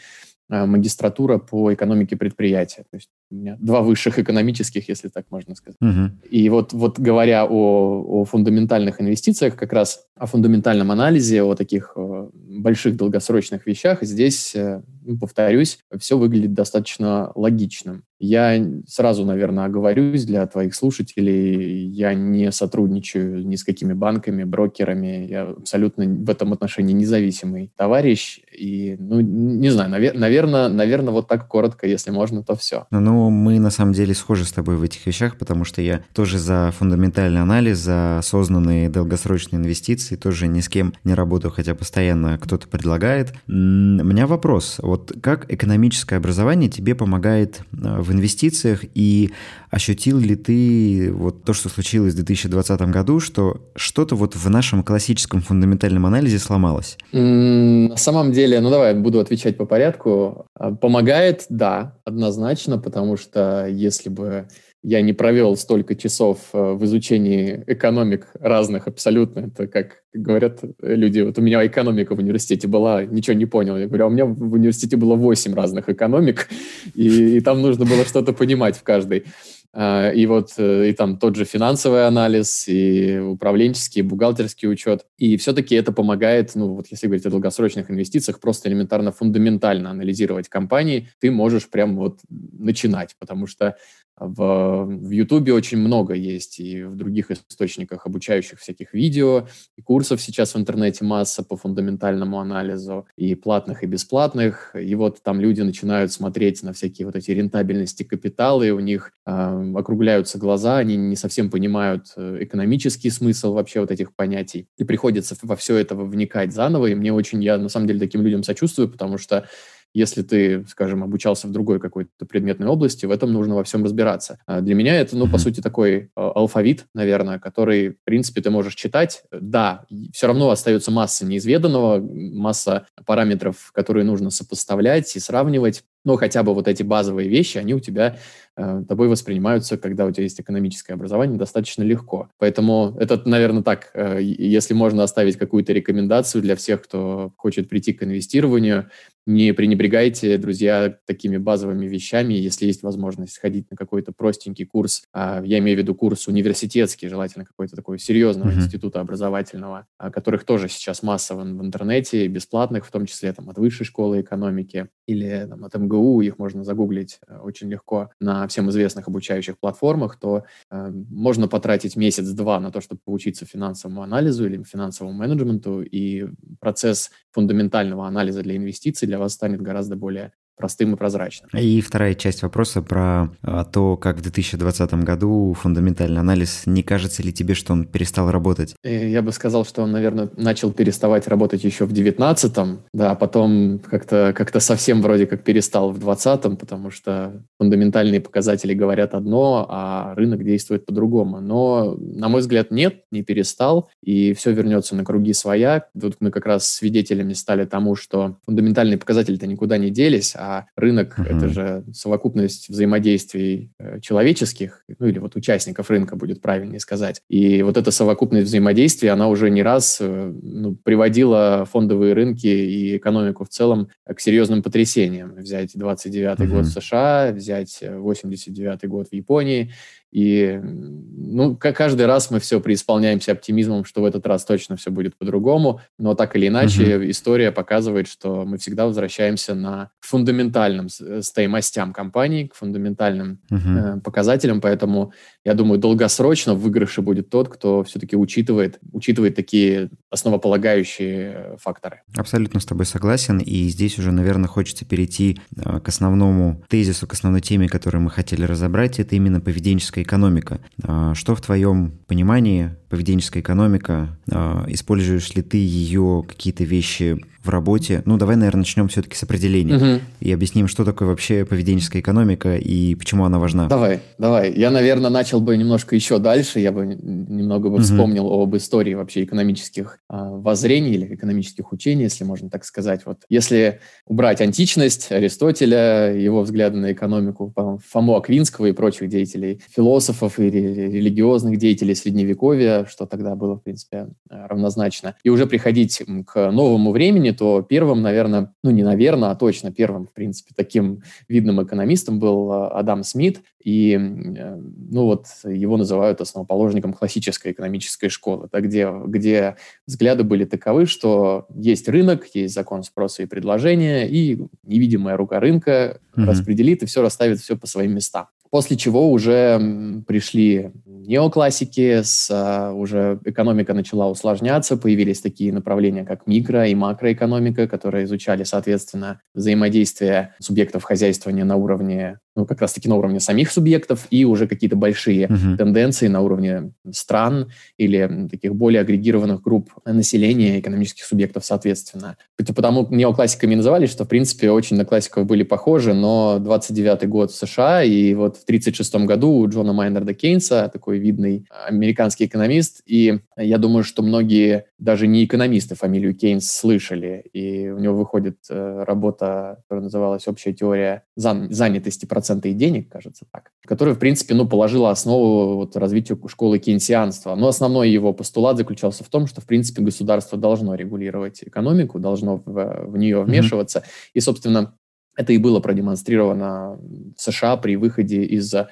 Э, 0.52 0.66
магистратура 0.66 1.38
по 1.38 1.72
экономике 1.72 2.16
предприятия. 2.18 2.84
То 2.90 2.96
есть 2.96 3.10
у 3.30 3.36
меня 3.36 3.56
два 3.60 3.82
высших 3.82 4.18
экономических, 4.18 4.90
если 4.90 5.08
так 5.08 5.26
можно 5.30 5.54
сказать. 5.54 5.78
Угу. 5.80 6.28
И 6.32 6.50
вот, 6.50 6.74
вот 6.74 7.00
говоря 7.00 7.46
о, 7.46 8.22
о 8.22 8.26
фундаментальных 8.26 9.00
инвестициях, 9.00 9.56
как 9.56 9.74
раз 9.74 10.08
о 10.16 10.26
фундаментальном 10.26 10.90
анализе, 10.90 11.44
о 11.44 11.54
таких 11.54 11.94
э, 11.96 12.30
больших 12.62 12.96
долгосрочных 12.96 13.66
вещах, 13.66 14.00
здесь, 14.02 14.56
э, 14.56 14.82
ну, 15.06 15.18
повторюсь, 15.18 15.80
все 15.98 16.18
выглядит 16.18 16.54
достаточно 16.54 17.32
логичным. 17.36 18.04
Я 18.20 18.62
сразу, 18.86 19.24
наверное, 19.26 19.66
оговорюсь 19.66 20.26
для 20.26 20.46
твоих 20.46 20.76
слушателей. 20.76 21.88
Я 21.88 22.14
не 22.14 22.52
сотрудничаю 22.52 23.48
ни 23.48 23.56
с 23.56 23.64
какими 23.64 23.94
банками, 23.94 24.44
брокерами. 24.44 25.26
Я 25.30 25.44
абсолютно 25.44 26.04
в 26.04 26.30
этом 26.30 26.52
отношении 26.52 26.94
независимый 26.94 27.72
товарищ. 27.78 28.42
И, 28.54 28.98
ну, 29.00 29.22
не 29.22 29.70
знаю, 29.70 29.90
навер- 29.90 30.18
наверное, 30.18 30.68
наверное, 30.68 31.14
вот 31.14 31.30
так 31.30 31.48
коротко, 31.48 31.88
если 31.88 32.12
можно, 32.12 32.44
то 32.44 32.58
все. 32.58 32.88
Ну, 32.92 33.30
мы 33.30 33.58
на 33.58 33.70
самом 33.70 33.94
деле 33.94 34.14
схожи 34.14 34.44
с 34.44 34.52
тобой 34.52 34.76
в 34.76 34.84
этих 34.84 35.06
вещах, 35.08 35.38
потому 35.38 35.64
что 35.64 35.82
я 35.82 36.02
тоже 36.14 36.40
за 36.40 36.74
фундаментальный 36.78 37.42
анализ, 37.42 37.78
за 37.78 38.18
осознанные 38.18 38.90
долгосрочные 38.90 39.62
инвестиции, 39.62 40.18
тоже 40.18 40.48
ни 40.48 40.60
с 40.60 40.68
кем 40.68 40.94
не 41.06 41.14
работаю, 41.14 41.52
хотя 41.52 41.74
постоянно 41.74 42.38
кто-то 42.50 42.68
предлагает. 42.68 43.34
У 43.48 43.52
меня 43.52 44.28
вопрос. 44.28 44.80
Вот 44.82 45.14
как 45.22 45.52
экономическое 45.54 46.18
образование 46.18 46.70
тебе 46.70 46.96
помогает 46.96 47.62
в 47.72 48.10
в 48.10 48.12
инвестициях, 48.12 48.84
и 48.96 49.32
ощутил 49.70 50.18
ли 50.20 50.36
ты 50.36 51.12
вот 51.14 51.44
то, 51.44 51.54
что 51.54 51.70
случилось 51.70 52.14
в 52.14 52.16
2020 52.18 52.82
году, 52.82 53.20
что 53.20 53.62
что-то 53.76 54.16
вот 54.16 54.36
в 54.36 54.50
нашем 54.50 54.84
классическом 54.84 55.42
фундаментальном 55.42 56.06
анализе 56.06 56.40
сломалось? 56.40 56.98
На 57.12 57.96
самом 57.98 58.32
деле, 58.32 58.60
ну 58.62 58.72
давай, 58.72 58.96
буду 58.96 59.20
отвечать 59.20 59.58
по 59.58 59.66
порядку. 59.66 60.48
А, 60.56 60.72
помогает, 60.72 61.46
да, 61.50 61.98
однозначно, 62.04 62.80
потому 62.80 63.16
что 63.16 63.68
если 63.68 64.10
бы 64.10 64.48
я 64.82 65.02
не 65.02 65.14
провел 65.14 65.56
столько 65.58 65.96
часов 65.96 66.40
э, 66.54 66.74
в 66.74 66.86
изучении 66.86 67.64
экономик 67.68 68.28
разных 68.40 68.88
абсолютно. 68.88 69.48
Это 69.48 69.68
как 69.68 70.04
говорят 70.14 70.60
люди, 70.82 71.20
вот 71.22 71.38
у 71.38 71.42
меня 71.42 71.66
экономика 71.66 72.16
в 72.16 72.20
университете 72.20 72.68
была, 72.68 73.04
ничего 73.04 73.36
не 73.36 73.46
понял. 73.46 73.78
Я 73.78 73.88
говорю, 73.88 74.06
а 74.06 74.08
у 74.08 74.12
меня 74.12 74.26
в 74.26 74.54
университете 74.54 74.96
было 74.98 75.16
8 75.16 75.54
разных 75.54 75.90
экономик, 75.90 76.48
и, 76.96 77.38
и 77.38 77.42
там 77.42 77.62
нужно 77.62 77.86
было 77.86 78.06
что-то 78.06 78.34
понимать 78.34 78.78
в 78.78 78.84
каждой. 78.84 79.26
А, 79.72 80.10
и 80.12 80.26
вот 80.26 80.54
э, 80.58 80.90
и 80.90 80.94
там 80.94 81.18
тот 81.18 81.36
же 81.36 81.46
финансовый 81.46 82.08
анализ, 82.08 82.68
и 82.68 83.20
управленческий, 83.20 84.00
и 84.00 84.04
бухгалтерский 84.04 84.68
учет. 84.68 85.06
И 85.18 85.38
все-таки 85.38 85.76
это 85.76 85.92
помогает, 85.92 86.52
ну 86.56 86.74
вот 86.74 86.88
если 86.90 87.06
говорить 87.06 87.26
о 87.28 87.30
долгосрочных 87.30 87.92
инвестициях, 87.92 88.40
просто 88.40 88.70
элементарно 88.70 89.12
фундаментально 89.12 89.92
анализировать 89.92 90.50
компании, 90.50 91.10
ты 91.20 91.30
можешь 91.30 91.70
прям 91.70 91.98
вот 91.98 92.20
начинать, 92.30 93.16
потому 93.20 93.46
что 93.46 93.76
в, 94.20 94.86
в 94.86 95.10
YouTube 95.10 95.50
очень 95.50 95.78
много 95.78 96.14
есть 96.14 96.60
и 96.60 96.84
в 96.84 96.96
других 96.96 97.32
источниках 97.32 98.06
обучающих 98.06 98.60
всяких 98.60 98.94
видео, 98.94 99.48
и 99.78 99.82
курсов 99.82 100.22
сейчас 100.22 100.54
в 100.54 100.58
интернете 100.58 101.06
масса 101.06 101.44
по 101.44 101.58
фундаментальному 101.58 102.40
анализу, 102.40 103.08
и 103.16 103.36
платных, 103.36 103.84
и 103.84 103.88
бесплатных. 103.88 104.76
И 104.76 104.96
вот 104.96 105.22
там 105.24 105.40
люди 105.40 105.62
начинают 105.62 106.12
смотреть 106.12 106.64
на 106.64 106.74
всякие 106.74 107.06
вот 107.06 107.16
эти 107.16 107.32
рентабельности 107.32 108.04
капитала, 108.04 108.64
и 108.64 108.72
у 108.72 108.80
них 108.80 109.12
э, 109.26 109.74
округляются 109.76 110.38
глаза, 110.38 110.78
они 110.78 110.96
не 110.98 111.16
совсем 111.16 111.50
понимают 111.50 112.08
э, 112.16 112.38
экономический 112.42 113.10
смысл 113.10 113.54
вообще 113.54 113.80
вот 113.80 113.92
этих 113.92 114.14
понятий. 114.16 114.68
И 114.78 114.84
приходится 114.84 115.36
во 115.42 115.56
все 115.56 115.78
это 115.78 115.96
вникать 115.96 116.54
заново, 116.54 116.88
и 116.88 116.96
мне 116.96 117.14
очень, 117.14 117.44
я 117.44 117.58
на 117.58 117.70
самом 117.70 117.88
деле 117.88 118.00
таким 118.00 118.22
людям 118.22 118.44
сочувствую, 118.44 118.90
потому 118.90 119.18
что 119.18 119.48
если 119.94 120.22
ты, 120.22 120.66
скажем, 120.68 121.04
обучался 121.04 121.48
в 121.48 121.52
другой 121.52 121.80
какой-то 121.80 122.26
предметной 122.26 122.68
области, 122.68 123.06
в 123.06 123.12
этом 123.12 123.34
нужно 123.34 123.56
во 123.56 123.64
всем 123.64 123.84
разбираться. 123.84 124.40
А 124.46 124.62
для 124.62 124.76
меня 124.76 125.00
это, 125.00 125.18
ну, 125.18 125.28
по 125.28 125.38
сути, 125.38 125.62
такой 125.62 126.12
а, 126.16 126.32
алфавит, 126.32 126.86
наверное, 126.94 127.40
который, 127.40 127.90
в 127.92 128.04
принципе, 128.04 128.42
ты 128.42 128.50
можешь 128.50 128.76
читать. 128.76 129.24
Да, 129.32 129.86
все 130.14 130.28
равно 130.28 130.50
остается 130.50 130.92
масса 130.92 131.26
неизведанного, 131.26 132.00
масса 132.00 132.88
параметров, 133.06 133.72
которые 133.74 134.06
нужно 134.06 134.30
сопоставлять 134.30 135.16
и 135.16 135.20
сравнивать 135.20 135.84
но 136.06 136.16
хотя 136.16 136.44
бы 136.44 136.54
вот 136.54 136.68
эти 136.68 136.84
базовые 136.84 137.28
вещи, 137.28 137.58
они 137.58 137.74
у 137.74 137.80
тебя 137.80 138.18
э, 138.56 138.84
тобой 138.88 139.10
воспринимаются, 139.10 139.78
когда 139.78 140.06
у 140.06 140.12
тебя 140.12 140.24
есть 140.24 140.40
экономическое 140.40 140.94
образование, 140.94 141.38
достаточно 141.38 141.84
легко. 141.84 142.30
Поэтому 142.38 142.96
это, 143.00 143.22
наверное, 143.26 143.64
так, 143.64 143.92
э, 143.94 144.20
если 144.22 144.74
можно 144.74 145.04
оставить 145.04 145.38
какую-то 145.38 145.74
рекомендацию 145.74 146.42
для 146.42 146.56
всех, 146.56 146.84
кто 146.84 147.34
хочет 147.38 147.70
прийти 147.70 147.94
к 147.94 148.04
инвестированию, 148.04 148.90
не 149.30 149.54
пренебрегайте, 149.54 150.38
друзья, 150.38 150.98
такими 151.06 151.38
базовыми 151.38 151.86
вещами, 151.86 152.34
если 152.34 152.66
есть 152.66 152.82
возможность 152.82 153.34
сходить 153.34 153.70
на 153.70 153.78
какой-то 153.78 154.12
простенький 154.12 154.66
курс, 154.66 155.04
э, 155.14 155.44
я 155.46 155.60
имею 155.60 155.78
в 155.78 155.82
виду 155.82 155.94
курс 155.94 156.28
университетский, 156.28 157.10
желательно 157.10 157.46
какой-то 157.46 157.76
такой 157.76 158.00
серьезного 158.00 158.50
mm-hmm. 158.50 158.56
института 158.56 159.02
образовательного, 159.02 159.86
э, 160.00 160.10
которых 160.10 160.46
тоже 160.46 160.68
сейчас 160.70 161.04
масса 161.04 161.36
в, 161.36 161.40
в 161.40 161.64
интернете, 161.64 162.28
бесплатных, 162.28 162.86
в 162.86 162.92
том 162.92 163.06
числе 163.06 163.32
там, 163.34 163.50
от 163.50 163.58
высшей 163.60 163.86
школы 163.86 164.22
экономики 164.22 164.88
или 165.06 165.46
там, 165.48 165.64
от 165.64 165.76
МГУ, 165.76 165.89
их 166.22 166.38
можно 166.38 166.64
загуглить 166.64 167.20
э, 167.28 167.38
очень 167.38 167.70
легко 167.70 168.10
на 168.20 168.48
всем 168.48 168.70
известных 168.70 169.08
обучающих 169.08 169.58
платформах, 169.60 170.18
то 170.20 170.44
э, 170.70 170.92
можно 170.92 171.48
потратить 171.48 171.96
месяц-два 171.96 172.60
на 172.60 172.72
то, 172.72 172.82
чтобы 172.82 173.02
поучиться 173.04 173.46
финансовому 173.46 174.02
анализу 174.02 174.46
или 174.46 174.64
финансовому 174.64 175.18
менеджменту, 175.18 175.82
и 175.82 176.28
процесс 176.60 177.12
фундаментального 177.32 178.08
анализа 178.08 178.44
для 178.44 178.56
инвестиций 178.56 179.08
для 179.08 179.20
вас 179.20 179.34
станет 179.34 179.62
гораздо 179.62 179.96
более 179.96 180.34
простым 180.60 180.94
и 180.94 180.98
прозрачным. 180.98 181.50
И 181.58 181.82
вторая 181.82 182.14
часть 182.14 182.44
вопроса 182.44 182.82
про 182.82 183.30
а, 183.42 183.64
то, 183.64 183.96
как 183.98 184.18
в 184.18 184.22
2020 184.22 184.94
году 185.06 185.56
фундаментальный 185.60 186.20
анализ, 186.20 186.64
не 186.66 186.84
кажется 186.84 187.24
ли 187.24 187.32
тебе, 187.32 187.54
что 187.54 187.74
он 187.74 187.86
перестал 187.86 188.30
работать? 188.30 188.76
Э, 188.84 189.10
я 189.10 189.22
бы 189.22 189.32
сказал, 189.32 189.66
что 189.66 189.84
он, 189.84 189.92
наверное, 189.92 190.30
начал 190.36 190.72
переставать 190.74 191.28
работать 191.28 191.64
еще 191.64 191.86
в 191.86 191.94
2019, 191.94 192.80
да, 192.94 193.12
а 193.12 193.16
потом 193.16 193.80
как-то 193.80 194.34
как 194.36 194.50
совсем 194.62 195.02
вроде 195.02 195.26
как 195.26 195.44
перестал 195.44 195.92
в 195.92 196.00
2020, 196.00 196.60
потому 196.60 196.92
что 196.92 197.42
фундаментальные 197.58 198.20
показатели 198.20 198.74
говорят 198.74 199.14
одно, 199.14 199.66
а 199.70 200.14
рынок 200.16 200.44
действует 200.44 200.86
по-другому. 200.86 201.40
Но, 201.40 201.96
на 201.98 202.28
мой 202.28 202.42
взгляд, 202.42 202.72
нет, 202.72 203.04
не 203.12 203.24
перестал, 203.24 203.90
и 204.04 204.34
все 204.34 204.52
вернется 204.52 204.96
на 204.96 205.06
круги 205.06 205.32
своя. 205.32 205.86
Тут 206.00 206.18
мы 206.20 206.32
как 206.32 206.46
раз 206.46 206.68
свидетелями 206.68 207.34
стали 207.34 207.64
тому, 207.66 207.96
что 207.96 208.38
фундаментальные 208.46 208.98
показатели-то 208.98 209.48
никуда 209.48 209.78
не 209.78 209.90
делись, 209.90 210.34
а 210.36 210.49
а 210.50 210.66
рынок 210.76 211.20
uh-huh. 211.20 211.38
это 211.38 211.48
же 211.50 211.84
совокупность 211.94 212.70
взаимодействий 212.70 213.72
э, 213.78 214.00
человеческих, 214.00 214.84
ну 214.98 215.06
или 215.06 215.20
вот 215.20 215.36
участников 215.36 215.92
рынка 215.92 216.16
будет 216.16 216.42
правильнее 216.42 216.80
сказать. 216.80 217.22
И 217.30 217.62
вот 217.62 217.78
эта 217.78 217.92
совокупность 217.92 218.48
взаимодействий, 218.48 219.10
она 219.10 219.28
уже 219.28 219.52
не 219.52 219.62
раз 219.62 220.00
э, 220.02 220.34
ну, 220.42 220.76
приводила 220.76 221.68
фондовые 221.72 222.14
рынки 222.14 222.48
и 222.48 222.98
экономику 222.98 223.46
в 223.46 223.50
целом 223.50 223.90
к 224.06 224.20
серьезным 224.20 224.64
потрясениям. 224.64 225.36
Взять 225.36 225.72
29 225.76 226.40
uh-huh. 226.40 226.48
год 226.48 226.66
в 226.66 226.72
США, 226.72 227.32
взять 227.32 227.84
89 227.84 228.88
год 228.90 229.10
в 229.10 229.14
Японии, 229.14 229.72
и 230.12 230.60
ну, 230.64 231.56
каждый 231.56 232.06
раз 232.06 232.32
мы 232.32 232.40
все 232.40 232.60
преисполняемся 232.60 233.34
оптимизмом, 233.34 233.86
что 233.86 234.02
в 234.02 234.06
этот 234.06 234.26
раз 234.26 234.46
точно 234.46 234.78
все 234.78 234.90
будет 234.90 235.18
по-другому, 235.18 235.82
но 235.98 236.16
так 236.16 236.36
или 236.36 236.48
иначе 236.48 236.98
угу. 236.98 237.10
история 237.10 237.52
показывает, 237.52 238.08
что 238.08 238.46
мы 238.46 238.58
всегда 238.58 238.86
возвращаемся 238.86 239.54
на 239.54 239.92
фундаментальным 240.00 240.88
э, 241.02 241.22
стоимостям 241.22 241.94
компании, 241.94 242.48
к 242.48 242.56
фундаментальным 242.56 243.40
угу. 243.52 243.60
э, 243.60 244.00
показателям, 244.02 244.62
поэтому 244.62 245.14
я 245.46 245.54
думаю, 245.54 245.80
долгосрочно 245.80 246.56
в 246.56 246.70
выигрыше 246.70 247.02
будет 247.02 247.30
тот, 247.30 247.50
кто 247.50 247.84
все-таки 247.84 248.16
учитывает, 248.16 248.80
учитывает 248.92 249.36
такие 249.36 249.90
основополагающие 250.10 251.34
э, 251.36 251.58
факторы. 251.60 252.02
Абсолютно 252.16 252.60
с 252.60 252.66
тобой 252.66 252.86
согласен, 252.86 253.40
и 253.40 253.68
здесь 253.70 253.98
уже, 254.00 254.12
наверное, 254.12 254.48
хочется 254.48 254.86
перейти 254.86 255.40
э, 255.56 255.80
к 255.80 255.88
основному 255.88 256.64
тезису, 256.68 257.08
к 257.08 257.14
основной 257.14 257.42
теме, 257.42 257.68
которую 257.68 258.02
мы 258.02 258.10
хотели 258.10 258.44
разобрать, 258.44 259.00
это 259.00 259.16
именно 259.16 259.42
поведенческая 259.42 259.99
экономика. 260.02 260.60
А, 260.84 261.14
что 261.16 261.36
в 261.36 261.42
твоем 261.42 262.00
понимании 262.08 262.76
поведенческая 262.90 263.42
экономика? 263.42 264.10
А, 264.32 264.66
используешь 264.68 265.34
ли 265.36 265.42
ты 265.42 265.58
ее 265.58 266.24
какие-то 266.28 266.64
вещи 266.64 267.20
в 267.44 267.50
работе? 267.50 268.02
Ну, 268.06 268.18
давай, 268.18 268.36
наверное, 268.36 268.60
начнем 268.60 268.88
все-таки 268.88 269.16
с 269.16 269.24
определения 269.24 269.76
угу. 269.76 270.02
и 270.20 270.32
объясним, 270.32 270.68
что 270.68 270.84
такое 270.84 271.08
вообще 271.08 271.46
поведенческая 271.46 272.02
экономика 272.02 272.58
и 272.58 272.96
почему 272.96 273.26
она 273.26 273.40
важна. 273.40 273.68
Давай, 273.68 274.02
давай. 274.18 274.52
Я, 274.54 274.72
наверное, 274.72 275.10
начал 275.10 275.40
бы 275.40 275.56
немножко 275.56 275.96
еще 275.96 276.20
дальше. 276.20 276.60
Я 276.60 276.72
бы 276.72 276.86
немного 276.86 277.70
бы 277.70 277.76
угу. 277.76 277.84
вспомнил 277.84 278.28
об 278.28 278.56
истории 278.58 278.94
вообще 278.94 279.24
экономических 279.24 280.00
а, 280.10 280.32
воззрений 280.32 280.94
или 280.94 281.16
экономических 281.16 281.72
учений, 281.72 282.04
если 282.04 282.24
можно 282.24 282.50
так 282.50 282.66
сказать. 282.66 283.02
Вот 283.06 283.20
если 283.30 283.80
убрать 284.06 284.42
античность, 284.42 285.12
Аристотеля, 285.12 286.14
его 286.14 286.42
взгляды 286.42 286.78
на 286.78 286.92
экономику, 286.92 287.54
Фому 287.90 288.16
Аквинского 288.16 288.66
и 288.66 288.72
прочих 288.72 289.10
деятелей, 289.10 289.62
философов 289.70 290.40
и 290.40 290.50
религиозных 290.50 291.58
деятелей 291.58 291.96
Средневековья, 291.96 292.79
что 292.88 293.06
тогда 293.06 293.36
было, 293.36 293.56
в 293.56 293.64
принципе, 293.64 294.10
равнозначно, 294.30 295.16
и 295.24 295.30
уже 295.30 295.46
приходить 295.48 296.02
к 296.28 296.52
новому 296.52 296.92
времени, 296.92 297.32
то 297.32 297.62
первым, 297.62 298.02
наверное, 298.02 298.54
ну 298.64 298.72
не 298.72 298.84
наверное, 298.84 299.32
а 299.32 299.36
точно 299.36 299.72
первым, 299.72 300.08
в 300.08 300.14
принципе, 300.14 300.54
таким 300.56 301.04
видным 301.28 301.64
экономистом 301.64 302.20
был 302.20 302.52
э, 302.52 302.68
Адам 302.70 303.04
Смит, 303.04 303.42
и, 303.64 303.94
э, 303.94 304.56
ну 304.56 305.06
вот, 305.06 305.26
его 305.44 305.78
называют 305.78 306.22
основоположником 306.22 306.94
классической 306.94 307.52
экономической 307.52 308.10
школы, 308.10 308.50
да, 308.52 308.62
где, 308.62 308.90
где 309.06 309.56
взгляды 309.86 310.24
были 310.24 310.46
таковы, 310.46 310.86
что 310.86 311.48
есть 311.54 311.88
рынок, 311.90 312.28
есть 312.34 312.54
закон 312.54 312.84
спроса 312.84 313.24
и 313.24 313.26
предложения, 313.26 314.08
и 314.08 314.40
невидимая 314.64 315.18
рука 315.18 315.40
рынка 315.40 316.00
mm-hmm. 316.16 316.26
распределит 316.26 316.84
и 316.84 316.86
все 316.86 317.02
расставит 317.02 317.40
все 317.40 317.58
по 317.58 317.68
своим 317.68 317.96
местам. 317.96 318.28
После 318.52 318.78
чего 318.78 319.12
уже 319.12 320.04
пришли 320.08 320.72
неоклассики, 320.86 322.02
с, 322.02 322.30
uh, 322.32 322.74
уже 322.74 323.20
экономика 323.26 323.74
начала 323.74 324.10
усложняться, 324.10 324.78
появились 324.78 325.22
такие 325.22 325.54
направления, 325.54 326.04
как 326.06 326.28
микро- 326.28 326.70
и 326.70 326.76
макроэкономика, 326.76 327.68
которые 327.68 328.06
изучали, 328.06 328.44
соответственно, 328.44 329.22
взаимодействие 329.34 330.36
субъектов 330.40 330.84
хозяйствования 330.84 331.46
на 331.46 331.56
уровне 331.56 332.20
ну, 332.36 332.46
как 332.46 332.62
раз-таки 332.62 332.88
на 332.88 332.96
уровне 332.96 333.20
самих 333.20 333.52
субъектов 333.52 334.08
и 334.10 334.26
уже 334.26 334.48
какие-то 334.48 334.76
большие 334.76 335.28
uh-huh. 335.28 335.58
тенденции 335.58 336.08
на 336.08 336.22
уровне 336.22 336.72
стран 336.92 337.52
или 337.78 338.28
таких 338.30 338.56
более 338.56 338.82
агрегированных 338.82 339.42
групп 339.42 339.72
населения, 339.86 340.60
экономических 340.60 341.06
субъектов, 341.06 341.46
соответственно. 341.46 342.18
Потому 342.38 342.88
неоклассиками 342.90 343.56
называли, 343.56 343.88
что, 343.88 344.06
в 344.06 344.08
принципе, 344.08 344.52
очень 344.52 344.78
на 344.78 344.86
классиков 344.86 345.26
были 345.26 345.44
похожи, 345.44 345.94
но 345.94 346.38
29-й 346.40 347.08
год 347.08 347.32
в 347.32 347.36
США, 347.36 347.84
и 347.84 348.14
вот 348.14 348.38
в 348.38 348.46
36 348.46 348.96
году 348.96 349.32
у 349.32 349.50
Джона 349.50 349.74
Майнарда 349.74 350.14
Кейнса, 350.14 350.70
такой 350.72 351.00
видный 351.00 351.46
американский 351.68 352.26
экономист, 352.26 352.82
и 352.86 353.20
я 353.38 353.58
думаю, 353.58 353.84
что 353.84 354.02
многие 354.02 354.66
даже 354.78 355.08
не 355.08 355.26
экономисты 355.26 355.76
фамилию 355.76 356.16
Кейнс 356.16 356.50
слышали, 356.50 357.24
и 357.34 357.70
у 357.70 357.80
него 357.80 357.96
выходит 357.96 358.38
э, 358.50 358.84
работа, 358.86 359.58
которая 359.64 359.84
называлась 359.84 360.28
«Общая 360.28 360.54
теория 360.54 361.04
занятости 361.16 362.06
процента 362.30 362.48
и 362.48 362.54
денег», 362.54 362.90
кажется 362.90 363.26
так, 363.32 363.52
которая, 363.66 363.96
в 363.96 364.00
принципе, 364.00 364.36
ну, 364.36 364.48
положила 364.48 364.92
основу 364.92 365.56
вот, 365.56 365.76
развитию 365.76 366.20
школы 366.28 366.60
кейнсианства. 366.60 367.36
Но 367.36 367.48
основной 367.48 367.90
его 367.90 368.14
постулат 368.14 368.58
заключался 368.58 369.04
в 369.04 369.10
том, 369.10 369.28
что, 369.28 369.42
в 369.42 369.46
принципе, 369.46 369.82
государство 369.82 370.38
должно 370.38 370.76
регулировать 370.76 371.44
экономику, 371.44 372.00
должно 372.00 372.38
в, 372.46 372.92
в 372.92 372.98
нее 372.98 373.24
вмешиваться. 373.24 373.80
Mm-hmm. 373.80 374.12
И, 374.14 374.20
собственно, 374.20 374.74
это 375.20 375.34
и 375.34 375.38
было 375.38 375.60
продемонстрировано 375.60 376.80
в 377.18 377.22
США 377.22 377.58
при 377.58 377.76
выходе 377.76 378.24
из, 378.24 378.54
э, 378.54 378.68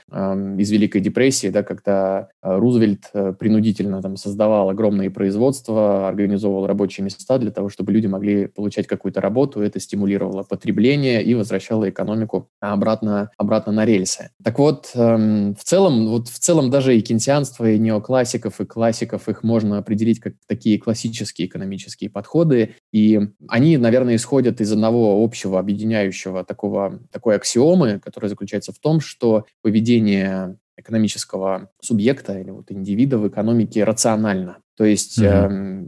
из 0.58 0.72
Великой 0.72 1.02
депрессии, 1.02 1.50
да, 1.50 1.62
когда 1.62 2.30
э, 2.42 2.58
Рузвельт 2.58 3.10
э, 3.14 3.34
принудительно 3.38 4.02
там, 4.02 4.16
создавал 4.16 4.70
огромные 4.70 5.10
производства, 5.10 6.08
организовывал 6.08 6.66
рабочие 6.66 7.04
места 7.04 7.38
для 7.38 7.52
того, 7.52 7.68
чтобы 7.68 7.92
люди 7.92 8.08
могли 8.08 8.48
получать 8.48 8.88
какую-то 8.88 9.20
работу. 9.20 9.60
Это 9.60 9.82
стимулировало 9.82 10.44
потребление 10.44 11.22
и 11.22 11.36
возвращало 11.36 11.90
экономику 11.90 12.48
обратно, 12.62 13.30
обратно 13.38 13.74
на 13.74 13.84
рельсы. 13.84 14.30
Так 14.42 14.58
вот, 14.58 14.92
э, 14.96 15.54
в 15.54 15.64
целом, 15.66 16.08
вот 16.08 16.30
в 16.30 16.40
целом 16.40 16.70
даже 16.70 16.98
и 16.98 17.02
кенсианство, 17.02 17.70
и 17.70 17.78
неоклассиков, 17.78 18.62
и 18.62 18.66
классиков, 18.66 19.28
их 19.28 19.44
можно 19.44 19.80
определить 19.80 20.22
как 20.22 20.36
такие 20.48 20.80
классические 20.80 21.50
экономические 21.50 22.10
подходы. 22.10 22.76
И 22.94 23.20
они, 23.50 23.76
наверное, 23.76 24.16
исходят 24.16 24.62
из 24.62 24.72
одного 24.72 25.22
общего 25.22 25.60
объединяющего 25.60 26.37
такого, 26.44 27.00
такой 27.12 27.36
аксиомы, 27.36 28.00
которая 28.00 28.30
заключается 28.30 28.72
в 28.72 28.80
том, 28.80 29.00
что 29.00 29.46
поведение 29.62 30.58
экономического 30.78 31.70
субъекта 31.82 32.40
или 32.40 32.52
вот 32.52 32.72
индивида 32.72 33.18
в 33.18 33.28
экономике 33.28 33.84
рационально. 33.84 34.60
То 34.78 34.86
есть, 34.86 35.20
mm-hmm. 35.20 35.48
э, 35.48 35.84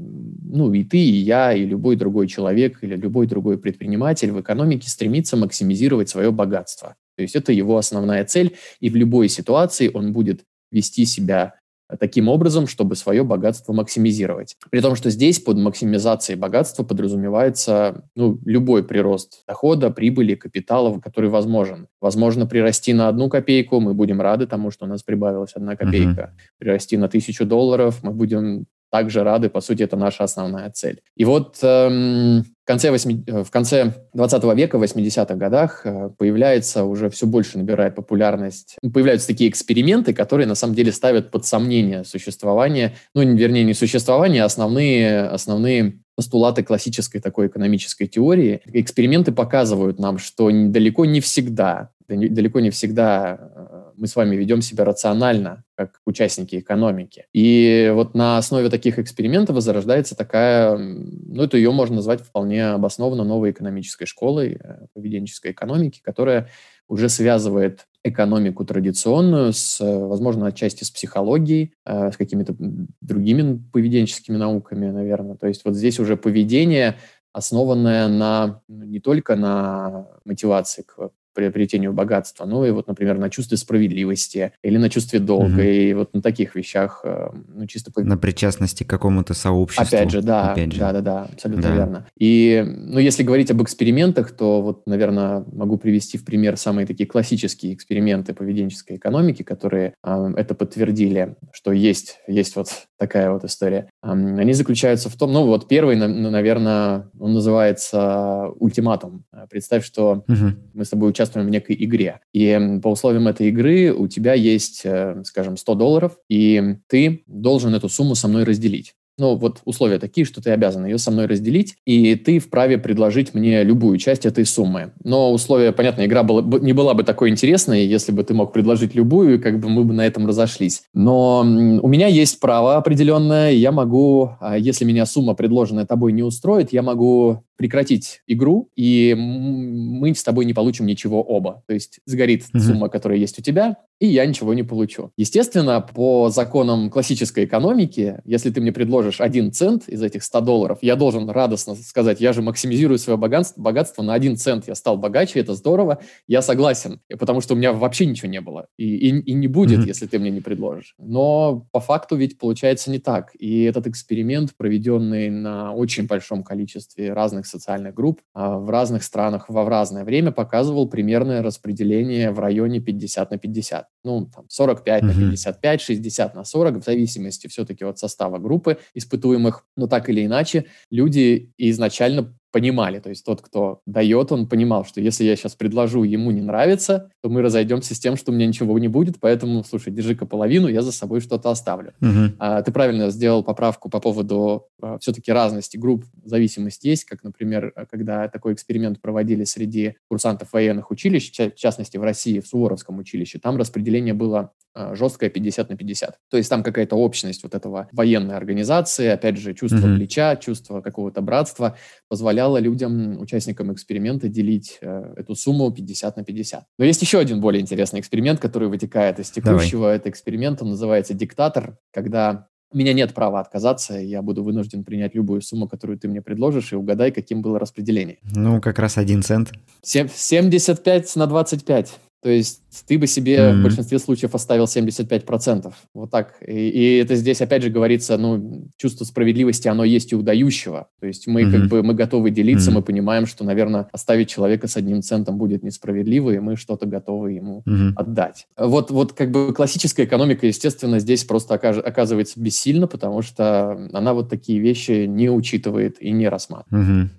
ну, 0.52 0.74
и 0.74 0.84
ты, 0.84 0.98
и 0.98 1.18
я, 1.18 1.54
и 1.54 1.64
любой 1.64 1.96
другой 1.96 2.28
человек, 2.28 2.80
или 2.82 2.96
любой 2.96 3.28
другой 3.28 3.60
предприниматель 3.60 4.32
в 4.32 4.42
экономике 4.42 4.90
стремится 4.90 5.38
максимизировать 5.38 6.10
свое 6.10 6.32
богатство. 6.32 6.96
То 7.16 7.22
есть 7.22 7.36
это 7.36 7.52
его 7.52 7.78
основная 7.78 8.26
цель, 8.26 8.56
и 8.80 8.90
в 8.90 8.96
любой 8.96 9.30
ситуации 9.30 9.92
он 9.94 10.12
будет 10.12 10.44
вести 10.72 11.06
себя 11.06 11.59
таким 11.98 12.28
образом, 12.28 12.68
чтобы 12.68 12.96
свое 12.96 13.24
богатство 13.24 13.74
максимизировать. 13.74 14.56
При 14.70 14.82
том, 14.82 14.96
что 14.96 15.10
здесь 15.10 15.40
под 15.40 15.58
максимизацией 15.58 16.38
богатства 16.38 16.84
подразумевается 16.84 18.04
ну, 18.16 18.40
любой 18.46 18.84
прирост 18.84 19.44
дохода, 19.48 19.90
прибыли, 19.90 20.36
капитала, 20.36 21.00
который 21.00 21.30
возможен. 21.30 21.88
Возможно, 22.02 22.46
прирасти 22.46 22.94
на 22.94 23.08
одну 23.08 23.30
копейку, 23.30 23.80
мы 23.80 23.94
будем 23.94 24.22
рады 24.22 24.48
тому, 24.48 24.72
что 24.72 24.86
у 24.86 24.88
нас 24.88 25.04
прибавилась 25.04 25.54
одна 25.56 25.76
копейка. 25.76 26.34
Uh-huh. 26.34 26.58
Прирасти 26.60 26.98
на 26.98 27.08
тысячу 27.08 27.46
долларов, 27.46 28.00
мы 28.04 28.12
будем 28.12 28.66
также 28.90 29.24
рады, 29.24 29.50
по 29.50 29.62
сути, 29.62 29.84
это 29.84 29.98
наша 29.98 30.24
основная 30.24 30.70
цель. 30.72 31.02
И 31.16 31.26
вот 31.26 31.58
эм, 31.62 32.44
в, 32.44 32.66
конце 32.66 32.92
8, 32.92 33.24
э, 33.28 33.44
в 33.44 33.52
конце 33.52 33.94
20 34.14 34.44
века, 34.56 34.78
в 34.78 34.84
80-х 34.84 35.36
годах 35.36 35.82
э, 35.86 36.10
появляется, 36.18 36.84
уже 36.84 37.10
все 37.10 37.28
больше 37.28 37.58
набирает 37.58 37.96
популярность, 37.96 38.78
появляются 38.94 39.28
такие 39.28 39.50
эксперименты, 39.50 40.14
которые 40.14 40.48
на 40.48 40.56
самом 40.56 40.76
деле 40.76 40.92
ставят 40.92 41.32
под 41.32 41.46
сомнение 41.46 42.04
существование, 42.04 42.96
ну, 43.14 43.22
вернее, 43.22 43.64
не 43.64 43.74
существование, 43.74 44.44
а 44.44 44.46
основные, 44.46 45.22
основные 45.22 46.00
постулаты 46.16 46.64
классической 46.64 47.22
такой 47.22 47.48
экономической 47.48 48.06
теории. 48.06 48.62
Эксперименты 48.66 49.32
показывают 49.32 50.00
нам, 50.00 50.18
что 50.18 50.50
далеко 50.52 51.06
не 51.06 51.22
всегда, 51.22 51.92
далеко 52.10 52.60
не 52.60 52.70
всегда 52.70 53.38
э, 53.40 53.80
мы 54.00 54.08
с 54.08 54.16
вами 54.16 54.36
ведем 54.36 54.62
себя 54.62 54.86
рационально, 54.86 55.64
как 55.76 56.00
участники 56.06 56.56
экономики. 56.58 57.26
И 57.34 57.92
вот 57.94 58.16
на 58.16 58.38
основе 58.38 58.70
таких 58.70 58.98
экспериментов 58.98 59.62
зарождается 59.62 60.16
такая, 60.16 60.78
ну, 60.78 61.44
это 61.44 61.58
ее 61.58 61.72
можно 61.72 61.98
назвать 61.98 62.22
вполне 62.22 62.68
обоснованно 62.70 63.24
новой 63.24 63.52
экономической 63.52 64.06
школой 64.06 64.60
э, 64.62 64.88
поведенческой 64.94 65.52
экономики, 65.52 66.02
которая 66.04 66.50
уже 66.88 67.10
связывает 67.10 67.86
экономику 68.04 68.66
традиционную 68.66 69.54
с, 69.54 69.80
возможно, 69.80 70.48
отчасти 70.48 70.84
с 70.84 70.92
психологией, 70.92 71.74
э, 71.86 72.12
с 72.12 72.18
какими-то 72.18 72.56
другими 73.02 73.62
поведенческими 73.72 74.38
науками, 74.38 74.90
наверное. 74.90 75.36
То 75.36 75.48
есть 75.48 75.66
вот 75.66 75.76
здесь 75.76 76.00
уже 76.00 76.16
поведение, 76.16 76.96
основанное 77.34 78.08
на 78.08 78.62
не 78.68 79.00
только 79.00 79.36
на 79.36 80.08
мотивации 80.26 80.84
к 80.84 81.12
приобретению 81.34 81.94
богатства, 81.94 82.46
ну 82.46 82.66
и 82.66 82.72
вот, 82.72 82.88
например, 82.88 83.18
на 83.18 83.30
чувстве 83.30 83.58
справедливости 83.58 84.54
или 84.64 84.78
на 84.78 84.90
чувстве 84.90 85.20
долга, 85.20 85.54
угу. 85.54 85.62
и 85.62 85.94
вот 85.94 86.14
на 86.14 86.22
таких 86.22 86.56
вещах, 86.56 87.02
э, 87.04 87.30
ну 87.48 87.66
чисто... 87.68 87.92
На 87.96 88.18
причастности 88.18 88.84
к 88.84 88.90
какому-то 88.90 89.34
сообществу. 89.34 89.86
Опять 89.86 90.12
же, 90.12 90.22
да, 90.22 90.52
Опять 90.52 90.74
же. 90.74 90.80
да, 90.80 90.94
да, 90.94 91.02
да, 91.02 91.24
абсолютно 91.32 91.64
да. 91.64 91.76
верно. 91.76 92.08
И, 92.18 92.64
ну, 92.66 93.00
если 93.00 93.24
говорить 93.24 93.52
об 93.52 93.62
экспериментах, 93.62 94.32
то 94.32 94.62
вот, 94.62 94.86
наверное, 94.86 95.46
могу 95.52 95.78
привести 95.78 96.18
в 96.18 96.26
пример 96.26 96.58
самые 96.58 96.86
такие 96.86 97.08
классические 97.08 97.74
эксперименты 97.74 98.34
поведенческой 98.34 98.98
экономики, 98.98 99.44
которые 99.44 99.94
э, 100.04 100.34
это 100.36 100.56
подтвердили, 100.56 101.36
что 101.52 101.72
есть, 101.72 102.20
есть 102.28 102.56
вот 102.56 102.70
такая 102.98 103.32
вот 103.32 103.44
история. 103.44 103.90
Э, 104.04 104.12
они 104.12 104.54
заключаются 104.54 105.10
в 105.10 105.16
том, 105.16 105.32
ну 105.34 105.46
вот 105.46 105.68
первый, 105.68 105.96
на, 105.96 106.08
наверное, 106.08 107.10
он 107.20 107.34
называется 107.34 108.50
ультиматум. 108.60 109.26
Представь, 109.50 109.86
что 109.86 110.24
угу. 110.28 110.54
мы 110.74 110.86
с 110.86 110.90
тобой 110.90 111.10
участвуем 111.20 111.48
в 111.48 111.50
некой 111.50 111.76
игре. 111.80 112.22
И 112.34 112.80
по 112.82 112.90
условиям 112.90 113.28
этой 113.28 113.50
игры 113.50 113.94
у 113.94 114.08
тебя 114.08 114.34
есть, 114.34 114.82
э, 114.86 115.22
скажем, 115.26 115.58
100 115.58 115.76
долларов, 115.76 116.18
и 116.30 116.78
ты 116.88 117.24
должен 117.28 117.76
эту 117.76 117.90
сумму 117.90 118.16
со 118.16 118.28
мной 118.28 118.46
разделить. 118.46 118.94
Ну, 119.20 119.36
вот 119.36 119.60
условия 119.66 120.00
такие, 120.00 120.26
что 120.26 120.42
ты 120.42 120.52
обязан 120.52 120.86
ее 120.86 120.98
со 120.98 121.12
мной 121.12 121.26
разделить, 121.26 121.76
и 121.86 122.16
ты 122.16 122.40
вправе 122.40 122.78
предложить 122.78 123.34
мне 123.34 123.64
любую 123.64 123.98
часть 123.98 124.26
этой 124.26 124.46
суммы. 124.46 124.94
Но 125.04 125.34
условия, 125.34 125.74
понятно, 125.74 126.06
игра 126.06 126.24
была, 126.24 126.42
не 126.60 126.72
была 126.72 126.94
бы 126.94 127.04
такой 127.04 127.30
интересной, 127.30 127.86
если 127.86 128.14
бы 128.14 128.24
ты 128.24 128.34
мог 128.34 128.54
предложить 128.54 128.96
любую, 128.96 129.36
и 129.36 129.38
как 129.38 129.60
бы 129.60 129.68
мы 129.68 129.84
бы 129.84 129.94
на 129.94 130.08
этом 130.08 130.26
разошлись. 130.26 130.84
Но 130.94 131.42
у 131.42 131.88
меня 131.90 132.08
есть 132.08 132.40
право 132.40 132.78
определенное, 132.78 133.52
я 133.52 133.74
могу, 133.74 134.38
а, 134.40 134.58
если 134.58 134.86
меня 134.86 135.06
сумма, 135.06 135.34
предложенная 135.34 135.86
тобой, 135.86 136.14
не 136.14 136.24
устроит, 136.24 136.72
я 136.72 136.82
могу 136.82 137.44
прекратить 137.60 138.22
игру, 138.26 138.70
и 138.78 139.14
мы 139.18 140.16
с 140.16 140.24
тобой 140.24 140.46
не 140.46 140.54
получим 140.54 140.86
ничего 140.86 141.22
оба. 141.22 141.62
То 141.68 141.74
есть 141.74 142.00
сгорит 142.06 142.44
mm-hmm. 142.44 142.60
сумма, 142.60 142.88
которая 142.88 143.20
есть 143.20 143.38
у 143.38 143.42
тебя, 143.42 143.76
и 144.00 144.08
я 144.08 144.26
ничего 144.26 144.54
не 144.54 144.64
получу. 144.64 145.12
Естественно, 145.18 145.82
по 145.82 146.30
законам 146.30 146.90
классической 146.90 147.44
экономики, 147.44 148.22
если 148.24 148.50
ты 148.50 148.62
мне 148.62 148.72
предложишь 148.72 149.20
один 149.20 149.52
цент 149.52 149.90
из 149.90 150.02
этих 150.02 150.24
100 150.24 150.40
долларов, 150.40 150.80
я 150.82 150.96
должен 150.96 151.30
радостно 151.30 151.76
сказать, 151.76 152.22
я 152.22 152.32
же 152.32 152.42
максимизирую 152.42 152.98
свое 152.98 153.18
богатство, 153.18 153.62
богатство 153.62 154.04
на 154.04 154.14
один 154.14 154.38
цент, 154.38 154.70
я 154.70 154.76
стал 154.76 154.98
богаче, 154.98 155.42
это 155.42 155.54
здорово, 155.54 156.00
я 156.28 156.42
согласен, 156.42 157.02
потому 157.20 157.42
что 157.42 157.56
у 157.56 157.58
меня 157.58 157.74
вообще 157.74 158.06
ничего 158.06 158.30
не 158.30 158.40
было, 158.40 158.68
и, 158.78 158.86
и, 158.86 159.20
и 159.20 159.34
не 159.34 159.48
будет, 159.48 159.80
mm-hmm. 159.80 159.88
если 159.88 160.06
ты 160.06 160.18
мне 160.18 160.30
не 160.30 160.40
предложишь. 160.40 160.96
Но 160.98 161.68
по 161.74 161.82
факту 161.82 162.16
ведь 162.16 162.38
получается 162.38 162.90
не 162.90 163.00
так, 163.00 163.32
и 163.38 163.64
этот 163.64 163.86
эксперимент, 163.86 164.56
проведенный 164.56 165.30
на 165.30 165.74
очень 165.74 166.08
большом 166.08 166.44
количестве 166.44 167.12
разных 167.12 167.48
социальных 167.50 167.94
групп 167.94 168.22
а, 168.34 168.58
в 168.58 168.70
разных 168.70 169.04
странах 169.04 169.50
во 169.50 169.64
в 169.64 169.68
разное 169.68 170.04
время, 170.04 170.32
показывал 170.32 170.90
примерное 170.90 171.42
распределение 171.42 172.32
в 172.32 172.40
районе 172.40 172.80
50 172.80 173.32
на 173.32 173.38
50 173.38 173.88
ну, 174.04 174.30
там, 174.34 174.46
45 174.48 175.04
на 175.04 175.14
55, 175.14 175.82
60 175.82 176.36
на 176.36 176.44
40, 176.44 176.78
в 176.78 176.84
зависимости 176.84 177.48
все-таки 177.48 177.84
от 177.84 178.00
состава 178.00 178.38
группы 178.38 178.78
испытуемых. 178.94 179.66
Но 179.76 179.88
так 179.88 180.10
или 180.10 180.26
иначе, 180.26 180.66
люди 180.90 181.52
изначально 181.58 182.36
понимали. 182.52 183.00
То 183.00 183.10
есть 183.10 183.26
тот, 183.26 183.42
кто 183.42 183.82
дает, 183.86 184.32
он 184.32 184.48
понимал, 184.48 184.86
что 184.86 185.02
если 185.02 185.24
я 185.24 185.36
сейчас 185.36 185.56
предложу, 185.56 186.04
ему 186.04 186.32
не 186.32 186.42
нравится, 186.42 187.12
то 187.22 187.30
мы 187.30 187.42
разойдемся 187.42 187.96
с 187.96 188.00
тем, 188.00 188.16
что 188.16 188.32
у 188.32 188.36
меня 188.36 188.48
ничего 188.48 188.78
не 188.80 188.88
будет, 188.88 189.20
поэтому, 189.20 189.64
слушай, 189.64 189.92
держи-ка 189.92 190.26
половину, 190.26 190.68
я 190.68 190.82
за 190.82 190.92
собой 190.92 191.22
что-то 191.22 191.50
оставлю. 191.52 191.94
Uh-huh. 192.02 192.32
А, 192.40 192.62
ты 192.62 192.72
правильно 192.72 193.10
сделал 193.10 193.44
поправку 193.44 193.90
по 193.90 194.00
поводу 194.00 194.68
а, 194.82 194.98
все-таки 195.00 195.32
разности 195.32 195.78
групп, 195.78 196.06
зависимость 196.24 196.84
есть, 196.84 197.06
как, 197.06 197.24
например, 197.24 197.74
когда 197.90 198.28
такой 198.28 198.54
эксперимент 198.54 199.02
проводили 199.02 199.44
среди 199.44 199.96
курсантов 200.08 200.54
военных 200.54 200.92
училищ, 200.92 201.32
в 201.32 201.56
частности, 201.56 201.98
в 201.98 202.04
России, 202.04 202.40
в 202.40 202.48
Суворовском 202.48 202.98
училище, 202.98 203.40
там 203.40 203.58
распределение 203.58 204.14
было 204.14 204.52
а, 204.80 204.96
жесткое 204.96 205.30
50 205.30 205.70
на 205.70 205.76
50. 205.76 206.18
То 206.30 206.38
есть 206.38 206.50
там 206.50 206.64
какая-то 206.64 206.96
общность 206.96 207.44
вот 207.44 207.54
этого 207.54 207.90
военной 207.92 208.38
организации, 208.38 209.08
опять 209.08 209.38
же, 209.38 209.54
чувство 209.54 209.88
uh-huh. 209.88 209.98
плеча, 209.98 210.36
чувство 210.38 210.80
какого-то 210.80 211.22
братства 211.22 211.76
позволяло 212.08 212.58
людям, 212.60 213.20
участникам 213.20 213.74
эксперимента, 213.74 214.30
делить 214.30 214.78
э, 214.82 215.14
эту 215.18 215.36
сумму 215.36 215.70
50 215.70 216.16
на 216.16 216.24
50. 216.24 216.64
Но 216.78 216.86
есть 216.86 217.02
еще 217.02 217.20
один 217.20 217.42
более 217.42 217.62
интересный 217.62 218.00
эксперимент, 218.00 218.40
который 218.40 218.70
вытекает 218.70 219.20
из 219.20 219.30
текущего. 219.32 219.82
Давай. 219.82 219.98
Это 219.98 220.10
эксперимент, 220.10 220.62
он 220.62 220.70
называется 220.70 221.14
«Диктатор», 221.14 221.78
когда 221.92 222.48
у 222.72 222.78
меня 222.78 222.94
нет 222.94 223.14
права 223.14 223.40
отказаться, 223.40 223.96
я 223.96 224.22
буду 224.22 224.44
вынужден 224.44 224.84
принять 224.86 225.16
любую 225.16 225.42
сумму, 225.42 225.68
которую 225.68 225.98
ты 226.00 226.08
мне 226.08 226.22
предложишь, 226.22 226.72
и 226.72 226.76
угадай, 226.76 227.12
каким 227.12 227.42
было 227.42 227.60
распределение. 227.60 228.20
Ну, 228.34 228.62
как 228.62 228.80
раз 228.80 228.98
один 228.98 229.24
цент. 229.24 229.52
75 229.82 231.16
на 231.16 231.26
25. 231.26 232.00
То 232.22 232.30
есть 232.30 232.62
ты 232.88 232.98
бы 232.98 233.08
себе 233.08 233.38
mm-hmm. 233.38 233.60
в 233.60 233.64
большинстве 233.64 233.98
случаев 233.98 234.36
оставил 234.36 234.66
75%. 234.66 235.74
Вот 235.94 236.12
так. 236.12 236.36
И, 236.46 236.70
и 236.70 236.98
это 236.98 237.16
здесь 237.16 237.42
опять 237.42 237.64
же 237.64 237.70
говорится, 237.70 238.18
ну, 238.18 238.68
чувство 238.78 239.06
справедливости, 239.06 239.68
оно 239.70 239.86
есть 239.86 240.12
и 240.12 240.16
у 240.16 240.22
дающего. 240.22 240.88
То 241.00 241.08
есть 241.08 241.28
мы 241.28 241.44
mm-hmm. 241.44 241.52
как 241.52 241.70
бы, 241.70 241.84
мы 241.84 241.94
готовы 241.94 242.30
делиться, 242.32 242.72
mm-hmm. 242.72 242.74
мы 242.74 242.82
понимаем, 242.82 243.26
что, 243.26 243.46
наверное, 243.46 243.88
оставить 243.94 244.30
человека 244.30 244.68
с 244.68 244.76
одним 244.76 245.02
центом 245.02 245.38
будет 245.38 245.64
несправедливо, 245.64 246.32
и 246.32 246.40
мы 246.40 246.58
что-то 246.58 246.86
готовы 246.86 247.32
ему 247.34 247.64
mm-hmm. 247.66 247.94
отдать. 247.96 248.48
Вот, 248.58 248.92
вот 248.92 249.14
как 249.14 249.32
бы 249.32 249.54
классическая 249.54 250.04
экономика, 250.04 250.46
естественно, 250.46 251.00
здесь 251.00 251.24
просто 251.24 251.54
оказывается 251.54 252.40
бессильна, 252.40 252.88
потому 252.88 253.22
что 253.22 253.90
она 253.94 254.14
вот 254.14 254.30
такие 254.30 254.60
вещи 254.60 255.06
не 255.06 255.30
учитывает 255.30 256.02
и 256.02 256.12
не 256.12 256.28
рассматривает. 256.28 256.88
Mm-hmm. 256.88 257.10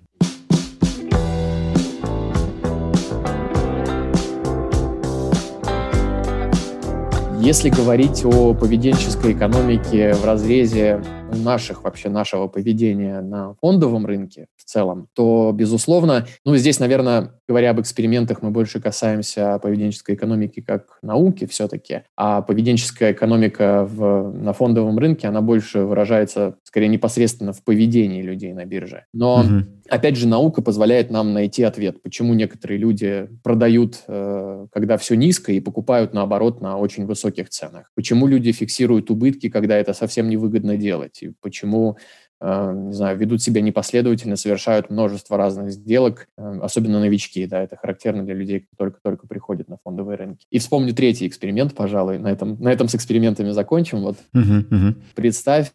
Если 7.41 7.69
говорить 7.69 8.23
о 8.23 8.53
поведенческой 8.53 9.33
экономике 9.33 10.13
в 10.13 10.23
разрезе 10.23 11.01
наших, 11.35 11.83
вообще 11.83 12.09
нашего 12.09 12.47
поведения 12.47 13.21
на 13.21 13.55
фондовом 13.61 14.05
рынке 14.05 14.47
в 14.55 14.63
целом, 14.63 15.07
то, 15.13 15.51
безусловно, 15.53 16.27
ну, 16.45 16.55
здесь, 16.55 16.79
наверное, 16.79 17.33
говоря 17.47 17.71
об 17.71 17.81
экспериментах, 17.81 18.41
мы 18.41 18.51
больше 18.51 18.79
касаемся 18.79 19.59
поведенческой 19.61 20.15
экономики 20.15 20.61
как 20.61 20.99
науки 21.01 21.45
все-таки, 21.45 22.03
а 22.15 22.41
поведенческая 22.41 23.13
экономика 23.13 23.87
в, 23.89 24.31
на 24.33 24.53
фондовом 24.53 24.97
рынке, 24.97 25.27
она 25.27 25.41
больше 25.41 25.79
выражается, 25.79 26.55
скорее, 26.63 26.87
непосредственно 26.87 27.53
в 27.53 27.63
поведении 27.63 28.21
людей 28.21 28.53
на 28.53 28.65
бирже. 28.65 29.05
Но 29.13 29.41
угу. 29.41 29.65
Опять 29.91 30.15
же, 30.15 30.25
наука 30.25 30.61
позволяет 30.61 31.11
нам 31.11 31.33
найти 31.33 31.63
ответ, 31.63 32.01
почему 32.01 32.33
некоторые 32.33 32.77
люди 32.77 33.27
продают, 33.43 34.03
э, 34.07 34.67
когда 34.71 34.95
все 34.95 35.15
низко, 35.15 35.51
и 35.51 35.59
покупают, 35.59 36.13
наоборот, 36.13 36.61
на 36.61 36.77
очень 36.77 37.05
высоких 37.05 37.49
ценах. 37.49 37.91
Почему 37.93 38.25
люди 38.25 38.53
фиксируют 38.53 39.11
убытки, 39.11 39.49
когда 39.49 39.75
это 39.75 39.93
совсем 39.93 40.29
невыгодно 40.29 40.77
делать. 40.77 41.20
И 41.21 41.33
почему 41.41 41.97
э, 42.39 42.73
не 42.73 42.93
знаю, 42.93 43.17
ведут 43.17 43.41
себя 43.41 43.61
непоследовательно, 43.61 44.35
совершают 44.35 44.89
множество 44.89 45.37
разных 45.37 45.71
сделок, 45.71 46.27
э, 46.37 46.59
особенно 46.61 46.99
новички, 46.99 47.45
да, 47.45 47.61
это 47.61 47.75
характерно 47.77 48.23
для 48.23 48.33
людей, 48.33 48.61
которые 48.61 48.93
только-только 48.93 49.27
приходят 49.27 49.67
на 49.67 49.77
фондовые 49.83 50.17
рынки. 50.17 50.45
И 50.49 50.59
вспомню 50.59 50.93
третий 50.93 51.27
эксперимент, 51.27 51.75
пожалуй, 51.75 52.17
на 52.17 52.29
этом, 52.29 52.59
на 52.59 52.69
этом 52.69 52.87
с 52.87 52.95
экспериментами 52.95 53.51
закончим. 53.51 54.01
Вот 54.01 54.17
uh-huh, 54.35 54.69
uh-huh. 54.69 54.95
представь, 55.15 55.71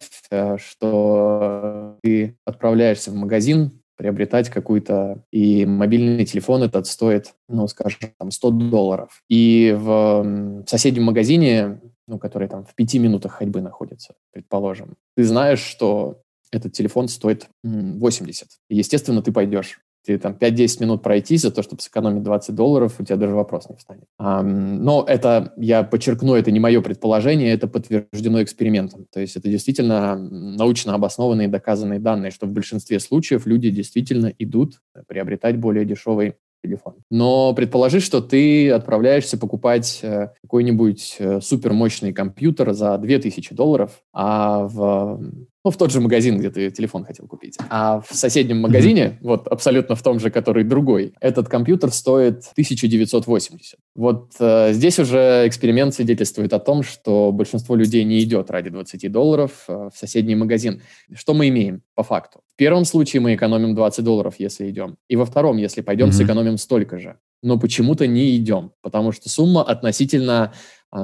что 0.57 1.97
ты 2.01 2.37
отправляешься 2.45 3.11
в 3.11 3.15
магазин, 3.15 3.81
приобретать 3.97 4.49
какую-то... 4.49 5.23
И 5.31 5.65
мобильный 5.65 6.25
телефон 6.25 6.63
этот 6.63 6.87
стоит, 6.87 7.33
ну, 7.49 7.67
скажем, 7.67 7.99
там 8.17 8.31
100 8.31 8.51
долларов. 8.51 9.23
И 9.27 9.75
в 9.77 10.63
соседнем 10.67 11.03
магазине, 11.03 11.81
ну, 12.07 12.19
который 12.19 12.47
там 12.47 12.63
в 12.63 12.73
пяти 12.75 12.99
минутах 12.99 13.33
ходьбы 13.33 13.61
находится, 13.61 14.13
предположим, 14.31 14.95
ты 15.15 15.23
знаешь, 15.23 15.59
что 15.59 16.21
этот 16.51 16.73
телефон 16.73 17.07
стоит 17.09 17.49
80. 17.63 18.47
И, 18.69 18.75
естественно, 18.77 19.21
ты 19.21 19.31
пойдешь 19.31 19.81
ты 20.07 20.17
там 20.17 20.37
5-10 20.39 20.81
минут 20.81 21.03
пройти 21.03 21.35
за 21.35 21.51
то, 21.51 21.61
чтобы 21.61 21.81
сэкономить 21.81 22.23
20 22.23 22.55
долларов, 22.55 22.95
у 22.97 23.03
тебя 23.03 23.17
даже 23.17 23.35
вопрос 23.35 23.69
не 23.69 23.75
встанет. 23.75 24.05
Но 24.17 25.05
это, 25.05 25.53
я 25.57 25.83
подчеркну, 25.83 26.33
это 26.33 26.49
не 26.49 26.61
мое 26.61 26.81
предположение, 26.81 27.53
это 27.53 27.67
подтверждено 27.67 28.41
экспериментом. 28.41 29.05
То 29.11 29.19
есть 29.19 29.35
это 29.35 29.49
действительно 29.49 30.15
научно 30.15 30.93
обоснованные 30.93 31.49
доказанные 31.49 31.99
данные, 31.99 32.31
что 32.31 32.45
в 32.45 32.51
большинстве 32.51 33.01
случаев 33.01 33.45
люди 33.45 33.69
действительно 33.69 34.31
идут 34.39 34.79
приобретать 35.07 35.57
более 35.57 35.83
дешевый 35.83 36.35
телефон. 36.63 36.95
Но 37.09 37.53
предположи, 37.53 37.99
что 37.99 38.21
ты 38.21 38.71
отправляешься 38.71 39.37
покупать 39.37 39.99
э, 40.01 40.29
какой-нибудь 40.41 41.17
э, 41.19 41.41
супермощный 41.41 42.13
компьютер 42.13 42.73
за 42.73 42.97
2000 42.97 43.53
долларов, 43.53 43.91
а 44.13 44.63
в 44.67 45.21
ну, 45.65 45.71
в 45.71 45.77
тот 45.77 45.91
же 45.91 45.99
магазин, 45.99 46.37
где 46.37 46.49
ты 46.49 46.71
телефон 46.71 47.03
хотел 47.03 47.27
купить. 47.27 47.57
А 47.69 47.99
в 47.99 48.15
соседнем 48.15 48.59
магазине, 48.59 49.17
вот 49.21 49.47
абсолютно 49.47 49.95
в 49.95 50.01
том 50.01 50.19
же, 50.19 50.29
который 50.29 50.63
другой, 50.63 51.13
этот 51.19 51.49
компьютер 51.49 51.91
стоит 51.91 52.45
1980. 52.53 53.77
Вот 53.95 54.31
э, 54.39 54.73
здесь 54.73 54.99
уже 54.99 55.43
эксперимент 55.45 55.93
свидетельствует 55.93 56.53
о 56.53 56.59
том, 56.59 56.83
что 56.83 57.31
большинство 57.31 57.75
людей 57.75 58.03
не 58.05 58.23
идет 58.23 58.49
ради 58.49 58.69
20 58.69 59.11
долларов 59.11 59.65
э, 59.67 59.89
в 59.93 59.97
соседний 59.97 60.35
магазин. 60.35 60.81
Что 61.13 61.33
мы 61.33 61.49
имеем 61.49 61.81
по 61.95 62.03
факту? 62.03 62.41
В 62.53 62.55
первом 62.55 62.85
случае 62.85 63.21
мы 63.21 63.35
экономим 63.35 63.75
20 63.75 64.05
долларов, 64.05 64.35
если 64.39 64.69
идем. 64.69 64.97
И 65.09 65.15
во 65.15 65.25
втором, 65.25 65.57
если 65.57 65.81
пойдем, 65.81 66.09
mm-hmm. 66.09 66.13
сэкономим 66.13 66.57
столько 66.57 66.97
же. 66.97 67.17
Но 67.43 67.59
почему-то 67.59 68.07
не 68.07 68.35
идем, 68.37 68.71
потому 68.81 69.11
что 69.11 69.29
сумма 69.29 69.63
относительно 69.63 70.53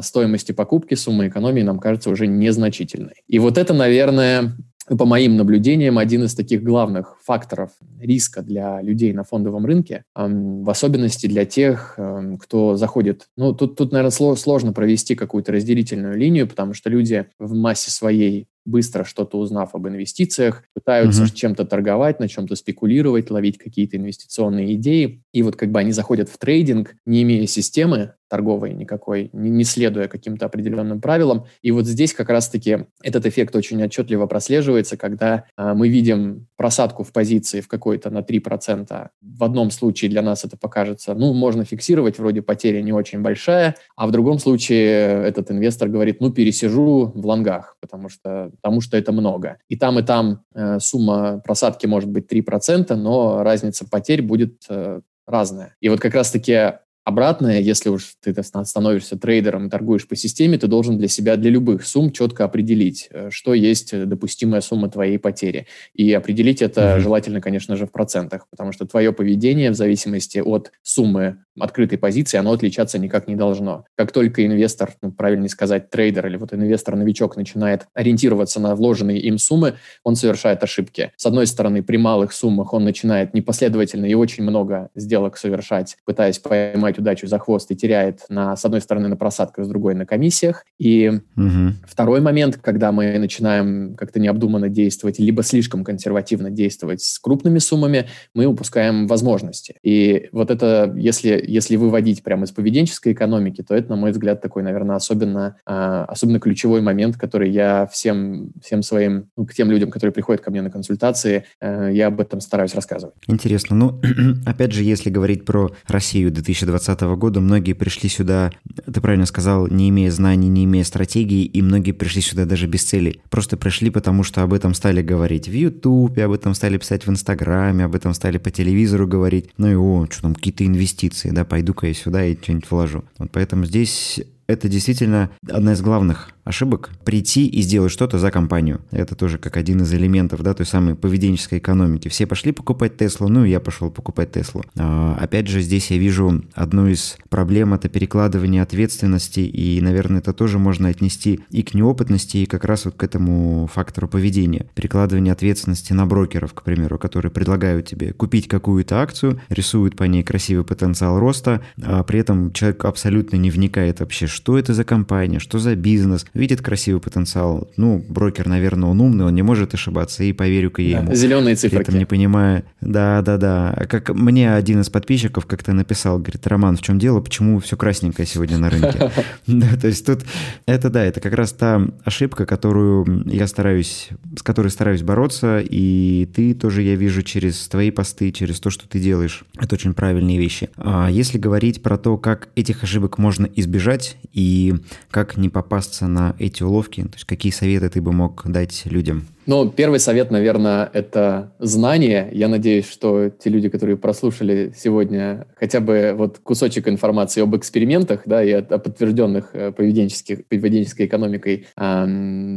стоимости 0.02 0.52
покупки, 0.52 0.96
сумма 0.96 1.28
экономии 1.28 1.62
нам 1.62 1.80
кажется 1.80 2.10
уже 2.10 2.28
незначительной. 2.28 3.24
И 3.28 3.39
вот 3.39 3.58
это, 3.58 3.74
наверное, 3.74 4.58
по 4.86 5.06
моим 5.06 5.38
наблюдениям, 5.38 5.98
один 5.98 6.24
из 6.26 6.36
таких 6.36 6.62
главных 6.62 7.17
факторов 7.24 7.72
риска 8.00 8.41
для 8.41 8.82
людей 8.82 9.13
на 9.13 9.24
фондовом 9.24 9.65
рынке, 9.65 10.04
в 10.13 10.69
особенности 10.69 11.28
для 11.28 11.46
тех, 11.46 11.98
кто 12.41 12.76
заходит. 12.76 13.28
Ну, 13.38 13.54
тут, 13.54 13.78
тут 13.78 13.93
наверное, 13.93 14.36
сложно 14.36 14.74
провести 14.74 15.15
какую-то 15.15 15.54
разделительную 15.54 16.17
линию, 16.17 16.48
потому 16.48 16.74
что 16.74 16.89
люди 16.89 17.28
в 17.39 17.54
массе 17.54 17.91
своей 17.91 18.48
быстро 18.65 19.04
что-то 19.04 19.38
узнав 19.38 19.76
об 19.76 19.88
инвестициях, 19.88 20.63
пытаются 20.73 21.23
uh-huh. 21.23 21.36
чем-то 21.36 21.65
торговать, 21.65 22.19
на 22.19 22.28
чем-то 22.28 22.56
спекулировать, 22.56 23.30
ловить 23.30 23.58
какие-то 23.58 23.97
инвестиционные 23.97 24.76
идеи. 24.76 25.23
И 25.34 25.43
вот 25.43 25.56
как 25.56 25.71
бы 25.71 25.80
они 25.80 25.91
заходят 25.91 26.30
в 26.30 26.38
трейдинг, 26.38 26.95
не 27.06 27.23
имея 27.23 27.45
системы, 27.47 28.13
торговой 28.34 28.73
никакой, 28.73 29.30
не, 29.32 29.52
не 29.52 29.63
следуя 29.63 30.08
каким-то 30.08 30.47
определенным 30.47 30.99
правилам. 31.02 31.45
И 31.62 31.69
вот 31.69 31.86
здесь 31.86 32.13
как 32.13 32.30
раз-таки 32.30 32.88
этот 33.04 33.28
эффект 33.28 33.56
очень 33.56 33.84
отчетливо 33.84 34.26
прослеживается, 34.26 34.97
когда 34.97 35.45
э, 35.56 35.73
мы 35.76 35.88
видим 35.88 36.47
просадку 36.56 37.04
в 37.04 37.12
позиции 37.12 37.62
в 37.62 37.67
какой-то 37.67 38.10
на 38.10 38.21
3%. 38.21 39.10
В 39.21 39.43
одном 39.43 39.69
случае 39.69 40.10
для 40.10 40.23
нас 40.23 40.45
это 40.45 40.58
покажется, 40.58 41.13
ну, 41.13 41.34
можно 41.34 41.63
фиксировать, 41.63 42.17
вроде 42.17 42.41
потеря 42.41 42.82
не 42.82 42.91
очень 42.91 43.21
большая, 43.21 43.76
а 43.95 44.08
в 44.08 44.12
другом 44.12 44.39
случае 44.39 45.28
этот 45.28 45.52
инвестор 45.52 45.89
говорит, 45.89 46.19
ну, 46.19 46.32
пересижу 46.32 47.12
в 47.13 47.26
лонгах, 47.28 47.78
потому 47.82 48.10
что, 48.10 48.49
потому 48.56 48.82
что 48.82 48.98
это 48.98 49.12
много. 49.12 49.58
И 49.70 49.76
там, 49.76 50.00
и 50.00 50.04
там 50.04 50.44
э, 50.54 50.80
сумма 50.80 51.42
просадки 51.44 51.86
может 51.86 52.10
быть 52.10 52.32
3%, 52.32 52.94
но 52.96 53.44
разница 53.44 53.86
потерь 53.89 54.22
будет 54.22 54.63
э, 54.70 55.02
разная. 55.26 55.76
И 55.80 55.89
вот 55.89 56.00
как 56.00 56.13
раз-таки 56.13 56.74
Обратное, 57.06 57.60
если 57.60 57.89
уж 57.89 58.16
ты 58.22 58.34
становишься 58.42 59.18
трейдером 59.18 59.68
и 59.68 59.70
торгуешь 59.70 60.08
по 60.08 60.16
системе, 60.16 60.58
ты 60.58 60.68
должен 60.68 60.98
для 60.98 61.10
себя, 61.10 61.36
для 61.36 61.52
любых 61.52 61.86
сумм 61.86 62.12
четко 62.12 62.46
определить, 62.46 63.10
э, 63.12 63.30
что 63.30 63.54
есть 63.54 63.94
э, 63.94 64.06
допустимая 64.06 64.62
сумма 64.62 64.89
твоей 64.89 65.20
потери. 65.20 65.68
И 65.94 66.13
определить 66.13 66.62
это 66.62 66.82
mm-hmm. 66.82 67.00
желательно, 67.00 67.42
конечно 67.42 67.76
же, 67.76 67.88
в 67.88 67.92
процентах, 67.92 68.48
потому 68.50 68.72
что 68.72 68.86
твое 68.86 69.12
поведение 69.12 69.72
в 69.72 69.76
зависимости 69.76 70.39
от 70.39 70.72
суммы 70.82 71.39
открытой 71.60 71.98
позиции, 71.98 72.38
оно 72.38 72.54
отличаться 72.54 72.98
никак 72.98 73.28
не 73.28 73.36
должно. 73.36 73.86
Как 73.96 74.12
только 74.12 74.46
инвестор, 74.46 74.94
ну, 75.02 75.12
правильнее 75.12 75.50
сказать, 75.50 75.89
трейдер 75.89 76.28
или 76.28 76.38
вот 76.38 76.54
инвестор-новичок 76.54 77.36
начинает 77.36 77.88
ориентироваться 77.94 78.60
на 78.60 78.76
вложенные 78.76 79.20
им 79.20 79.38
суммы, 79.38 79.76
он 80.04 80.16
совершает 80.16 80.63
ошибки. 80.63 81.12
С 81.16 81.26
одной 81.26 81.48
стороны, 81.48 81.84
при 81.84 81.98
малых 81.98 82.34
суммах 82.34 82.74
он 82.74 82.84
начинает 82.84 83.34
непоследовательно 83.34 84.06
и 84.06 84.13
очень 84.13 84.44
много 84.44 84.89
сделок 84.96 85.38
совершать, 85.38 85.98
пытаясь 86.06 86.39
поймать 86.39 86.93
удачу 87.00 87.28
за 87.28 87.40
хвост 87.40 87.70
и 87.72 87.76
теряет, 87.76 88.22
на, 88.30 88.56
с 88.56 88.66
одной 88.66 88.82
стороны, 88.82 89.08
на 89.08 89.16
просадках, 89.16 89.66
с 89.66 89.68
другой 89.68 89.96
на 89.96 90.06
комиссиях. 90.06 90.66
И 90.80 91.10
угу. 91.36 91.74
второй 91.86 92.22
момент, 92.22 92.58
когда 92.58 92.92
мы 92.92 93.18
начинаем 93.20 93.96
как-то 93.96 94.20
необдуманно 94.20 94.70
действовать, 94.70 95.20
либо 95.20 95.44
слишком 95.44 95.84
консервативно 95.84 96.50
действовать 96.50 97.02
с 97.02 97.20
крупными 97.20 97.60
суммами, 97.60 98.08
мы 98.34 98.46
упускаем 98.46 99.08
возможности. 99.08 99.76
И 99.84 100.30
вот 100.32 100.52
это, 100.52 100.94
если 100.98 101.44
если 101.54 101.76
выводить 101.76 102.24
прямо 102.24 102.46
из 102.46 102.52
поведенческой 102.52 103.14
экономики, 103.14 103.62
то 103.62 103.76
это, 103.76 103.90
на 103.90 103.96
мой 103.96 104.12
взгляд, 104.12 104.42
такой, 104.42 104.64
наверное, 104.64 104.96
особенно, 104.96 105.58
э, 105.66 106.06
особенно 106.08 106.40
ключевой 106.40 106.82
момент, 106.82 107.18
который 107.18 107.52
я 107.52 107.88
всем, 107.92 108.52
всем 108.62 108.82
своим, 108.82 109.30
ну, 109.38 109.46
к 109.46 109.54
тем 109.54 109.70
людям, 109.70 109.92
которые 109.92 110.14
приходят 110.14 110.42
ко 110.42 110.52
мне 110.52 110.62
на 110.62 110.70
консультации, 110.70 111.46
э, 111.62 111.90
я 111.94 112.08
об 112.08 112.20
этом 112.20 112.42
стараюсь 112.42 112.74
рассказывать. 112.76 113.16
Интересно. 113.28 113.76
Ну, 113.76 114.02
опять 114.46 114.72
же, 114.72 114.84
если 114.84 115.10
говорить 115.10 115.46
про 115.46 115.72
Россию 115.88 116.32
2020 116.32 116.83
года, 117.15 117.41
многие 117.41 117.74
пришли 117.74 118.10
сюда, 118.10 118.52
ты 118.86 119.02
правильно 119.02 119.26
сказал, 119.26 119.67
не 119.67 119.89
имея 119.89 120.12
знаний, 120.12 120.50
не 120.50 120.65
имея 120.65 120.84
стратегии, 120.84 121.43
и 121.43 121.62
многие 121.62 121.91
пришли 121.91 122.22
сюда 122.22 122.46
даже 122.46 122.67
без 122.67 122.84
цели. 122.84 123.22
Просто 123.30 123.58
пришли, 123.58 123.89
потому 123.89 124.24
что 124.24 124.43
об 124.43 124.54
этом 124.54 124.74
стали 124.74 125.02
говорить 125.02 125.48
в 125.48 125.54
Ютубе, 125.54 126.26
об 126.26 126.32
этом 126.32 126.54
стали 126.54 126.78
писать 126.78 127.06
в 127.06 127.10
Инстаграме, 127.10 127.86
об 127.86 127.96
этом 127.96 128.13
стали 128.13 128.38
по 128.38 128.52
телевизору 128.52 129.08
говорить. 129.08 129.50
Ну 129.58 129.72
и 129.72 129.76
о, 129.76 130.08
что 130.10 130.22
там, 130.24 130.36
какие-то 130.36 130.65
инвестиции 130.65 131.32
да, 131.32 131.46
пойду-ка 131.46 131.88
я 131.88 131.93
сюда 131.93 132.26
и 132.26 132.36
что-нибудь 132.36 132.69
вложу. 132.69 133.04
Вот 133.17 133.32
поэтому 133.32 133.65
здесь 133.65 134.22
это 134.54 134.70
действительно 134.70 135.30
одна 135.50 135.74
из 135.74 135.82
главных 135.82 136.30
ошибок 136.44 136.89
прийти 137.06 137.48
и 137.48 137.62
сделать 137.62 137.92
что-то 137.92 138.20
за 138.20 138.32
компанию. 138.32 138.82
Это 138.92 139.16
тоже 139.16 139.38
как 139.38 139.58
один 139.58 139.82
из 139.82 139.94
элементов, 139.94 140.42
да, 140.42 140.54
той 140.54 140.66
самой 140.66 140.96
поведенческой 140.96 141.60
экономики. 141.60 142.10
Все 142.10 142.28
пошли 142.28 142.52
покупать 142.52 142.98
Теслу, 142.98 143.30
ну 143.30 143.46
и 143.46 143.50
я 143.50 143.60
пошел 143.60 143.89
покупать 143.89 144.32
Теслу. 144.32 144.63
А, 144.78 145.18
опять 145.20 145.48
же, 145.48 145.62
здесь 145.62 145.92
я 145.92 145.98
вижу 145.98 146.44
одну 146.54 146.88
из 146.88 147.18
проблем, 147.30 147.74
это 147.74 147.89
перекладывание 147.89 148.62
ответственности, 148.62 149.39
и, 149.39 149.80
наверное, 149.82 150.20
это 150.20 150.34
тоже 150.34 150.60
можно 150.60 150.89
отнести 150.89 151.39
и 151.50 151.63
к 151.63 151.74
неопытности, 151.74 152.38
и 152.38 152.46
как 152.46 152.66
раз 152.66 152.86
вот 152.86 152.96
к 152.96 153.04
этому 153.04 153.70
фактору 153.74 154.08
поведения. 154.08 154.66
Перекладывание 154.76 155.32
ответственности 155.32 155.94
на 155.94 156.06
брокеров, 156.06 156.54
к 156.54 156.63
примеру, 156.63 156.98
которые 156.98 157.32
предлагают 157.32 157.88
тебе 157.88 158.13
купить 158.13 158.48
какую-то 158.48 159.02
акцию, 159.02 159.42
рисуют 159.50 159.96
по 159.96 160.04
ней 160.04 160.24
красивый 160.24 160.66
потенциал 160.66 161.20
роста, 161.20 161.62
а 161.82 162.04
при 162.04 162.20
этом 162.20 162.52
человек 162.52 162.84
абсолютно 162.86 163.38
не 163.38 163.50
вникает 163.50 164.02
вообще, 164.02 164.28
что 164.28 164.43
это 164.52 164.74
за 164.74 164.84
компания, 164.84 165.40
что 165.40 165.60
за 165.60 165.76
бизнес, 165.76 166.26
видит 166.34 166.62
красивый 166.62 167.02
потенциал. 167.02 167.70
Ну, 167.78 168.04
брокер, 168.08 168.48
наверное, 168.48 168.90
он 168.90 169.02
умный, 169.02 169.26
он 169.26 169.36
не 169.36 169.42
может 169.42 169.74
ошибаться, 169.74 170.24
и 170.24 170.34
поверю-ка 170.34 170.82
я 170.82 171.00
ему. 171.00 171.16
зеленые 171.16 171.56
цифры. 171.56 171.80
При 171.80 171.84
этом 171.88 171.98
не 171.98 172.06
понимая, 172.06 172.64
да, 172.82 173.22
да, 173.22 173.38
да. 173.38 173.86
Как 173.90 174.10
мне 174.10 174.54
один 174.54 174.82
из 174.82 174.90
подписчиков 174.90 175.46
как-то 175.46 175.74
написал, 175.74 176.20
говорит, 176.20 176.46
Роман, 176.48 176.78
в 176.78 176.82
чем 176.82 177.00
дело, 177.00 177.22
почему 177.22 177.60
все 177.60 177.78
красненькое 177.78 178.28
сегодня 178.28 178.58
на 178.58 178.70
рынке? 178.70 179.12
Да, 179.46 179.68
то 179.80 179.88
есть 179.88 180.06
тут, 180.06 180.22
это 180.66 180.90
да, 180.90 181.04
это 181.04 181.20
как 181.20 181.34
раз 181.34 181.52
та 181.52 181.86
ошибка, 182.04 182.46
которую 182.46 183.24
я 183.26 183.48
стараюсь, 183.48 184.10
с 184.36 184.42
которой 184.42 184.70
стараюсь 184.70 185.02
бороться, 185.02 185.60
и 185.60 186.28
ты 186.34 186.54
тоже, 186.54 186.82
я 186.82 186.96
вижу, 186.96 187.24
через 187.24 187.68
твои 187.68 187.92
посты, 187.92 188.32
через 188.32 188.60
то, 188.60 188.70
что 188.70 188.88
ты 188.88 189.00
делаешь. 189.00 189.44
Это 189.60 189.76
очень 189.76 189.94
правильные 189.94 190.38
вещи. 190.38 190.70
А 190.78 191.10
если 191.10 191.38
говорить 191.38 191.82
про 191.84 191.98
то, 191.98 192.18
как 192.18 192.50
этих 192.56 192.84
ошибок 192.84 193.18
можно 193.18 193.48
избежать 193.56 194.18
и 194.32 194.74
как 195.12 195.38
не 195.38 195.50
попасться 195.50 196.08
на 196.08 196.36
эти 196.40 196.64
уловки? 196.64 197.02
То 197.02 197.14
есть 197.14 197.26
какие 197.26 197.52
советы 197.52 197.90
ты 197.90 198.02
бы 198.02 198.12
мог 198.12 198.44
дать 198.46 198.84
людям? 198.86 199.28
Ну, 199.46 199.70
первый 199.70 200.00
совет, 200.00 200.32
наверное, 200.32 200.90
это 200.94 201.52
знание. 201.60 202.30
Я 202.32 202.48
надеюсь, 202.48 202.90
что 202.90 203.30
те 203.30 203.50
люди, 203.50 203.68
которые 203.68 203.98
прослушали 203.98 204.74
сегодня 204.76 205.48
хотя 205.56 205.82
бы 205.82 206.14
вот 206.18 206.40
кусочек 206.40 206.88
информации 206.88 207.42
об 207.42 207.56
экспериментах, 207.56 208.22
да, 208.26 208.44
и 208.44 208.52
о, 208.52 208.62
подтвержденных 208.62 209.50
э, 209.54 209.72
поведенческих, 209.72 210.46
поведенческой 210.48 211.08
экономикой 211.08 211.68
э, 211.76 212.06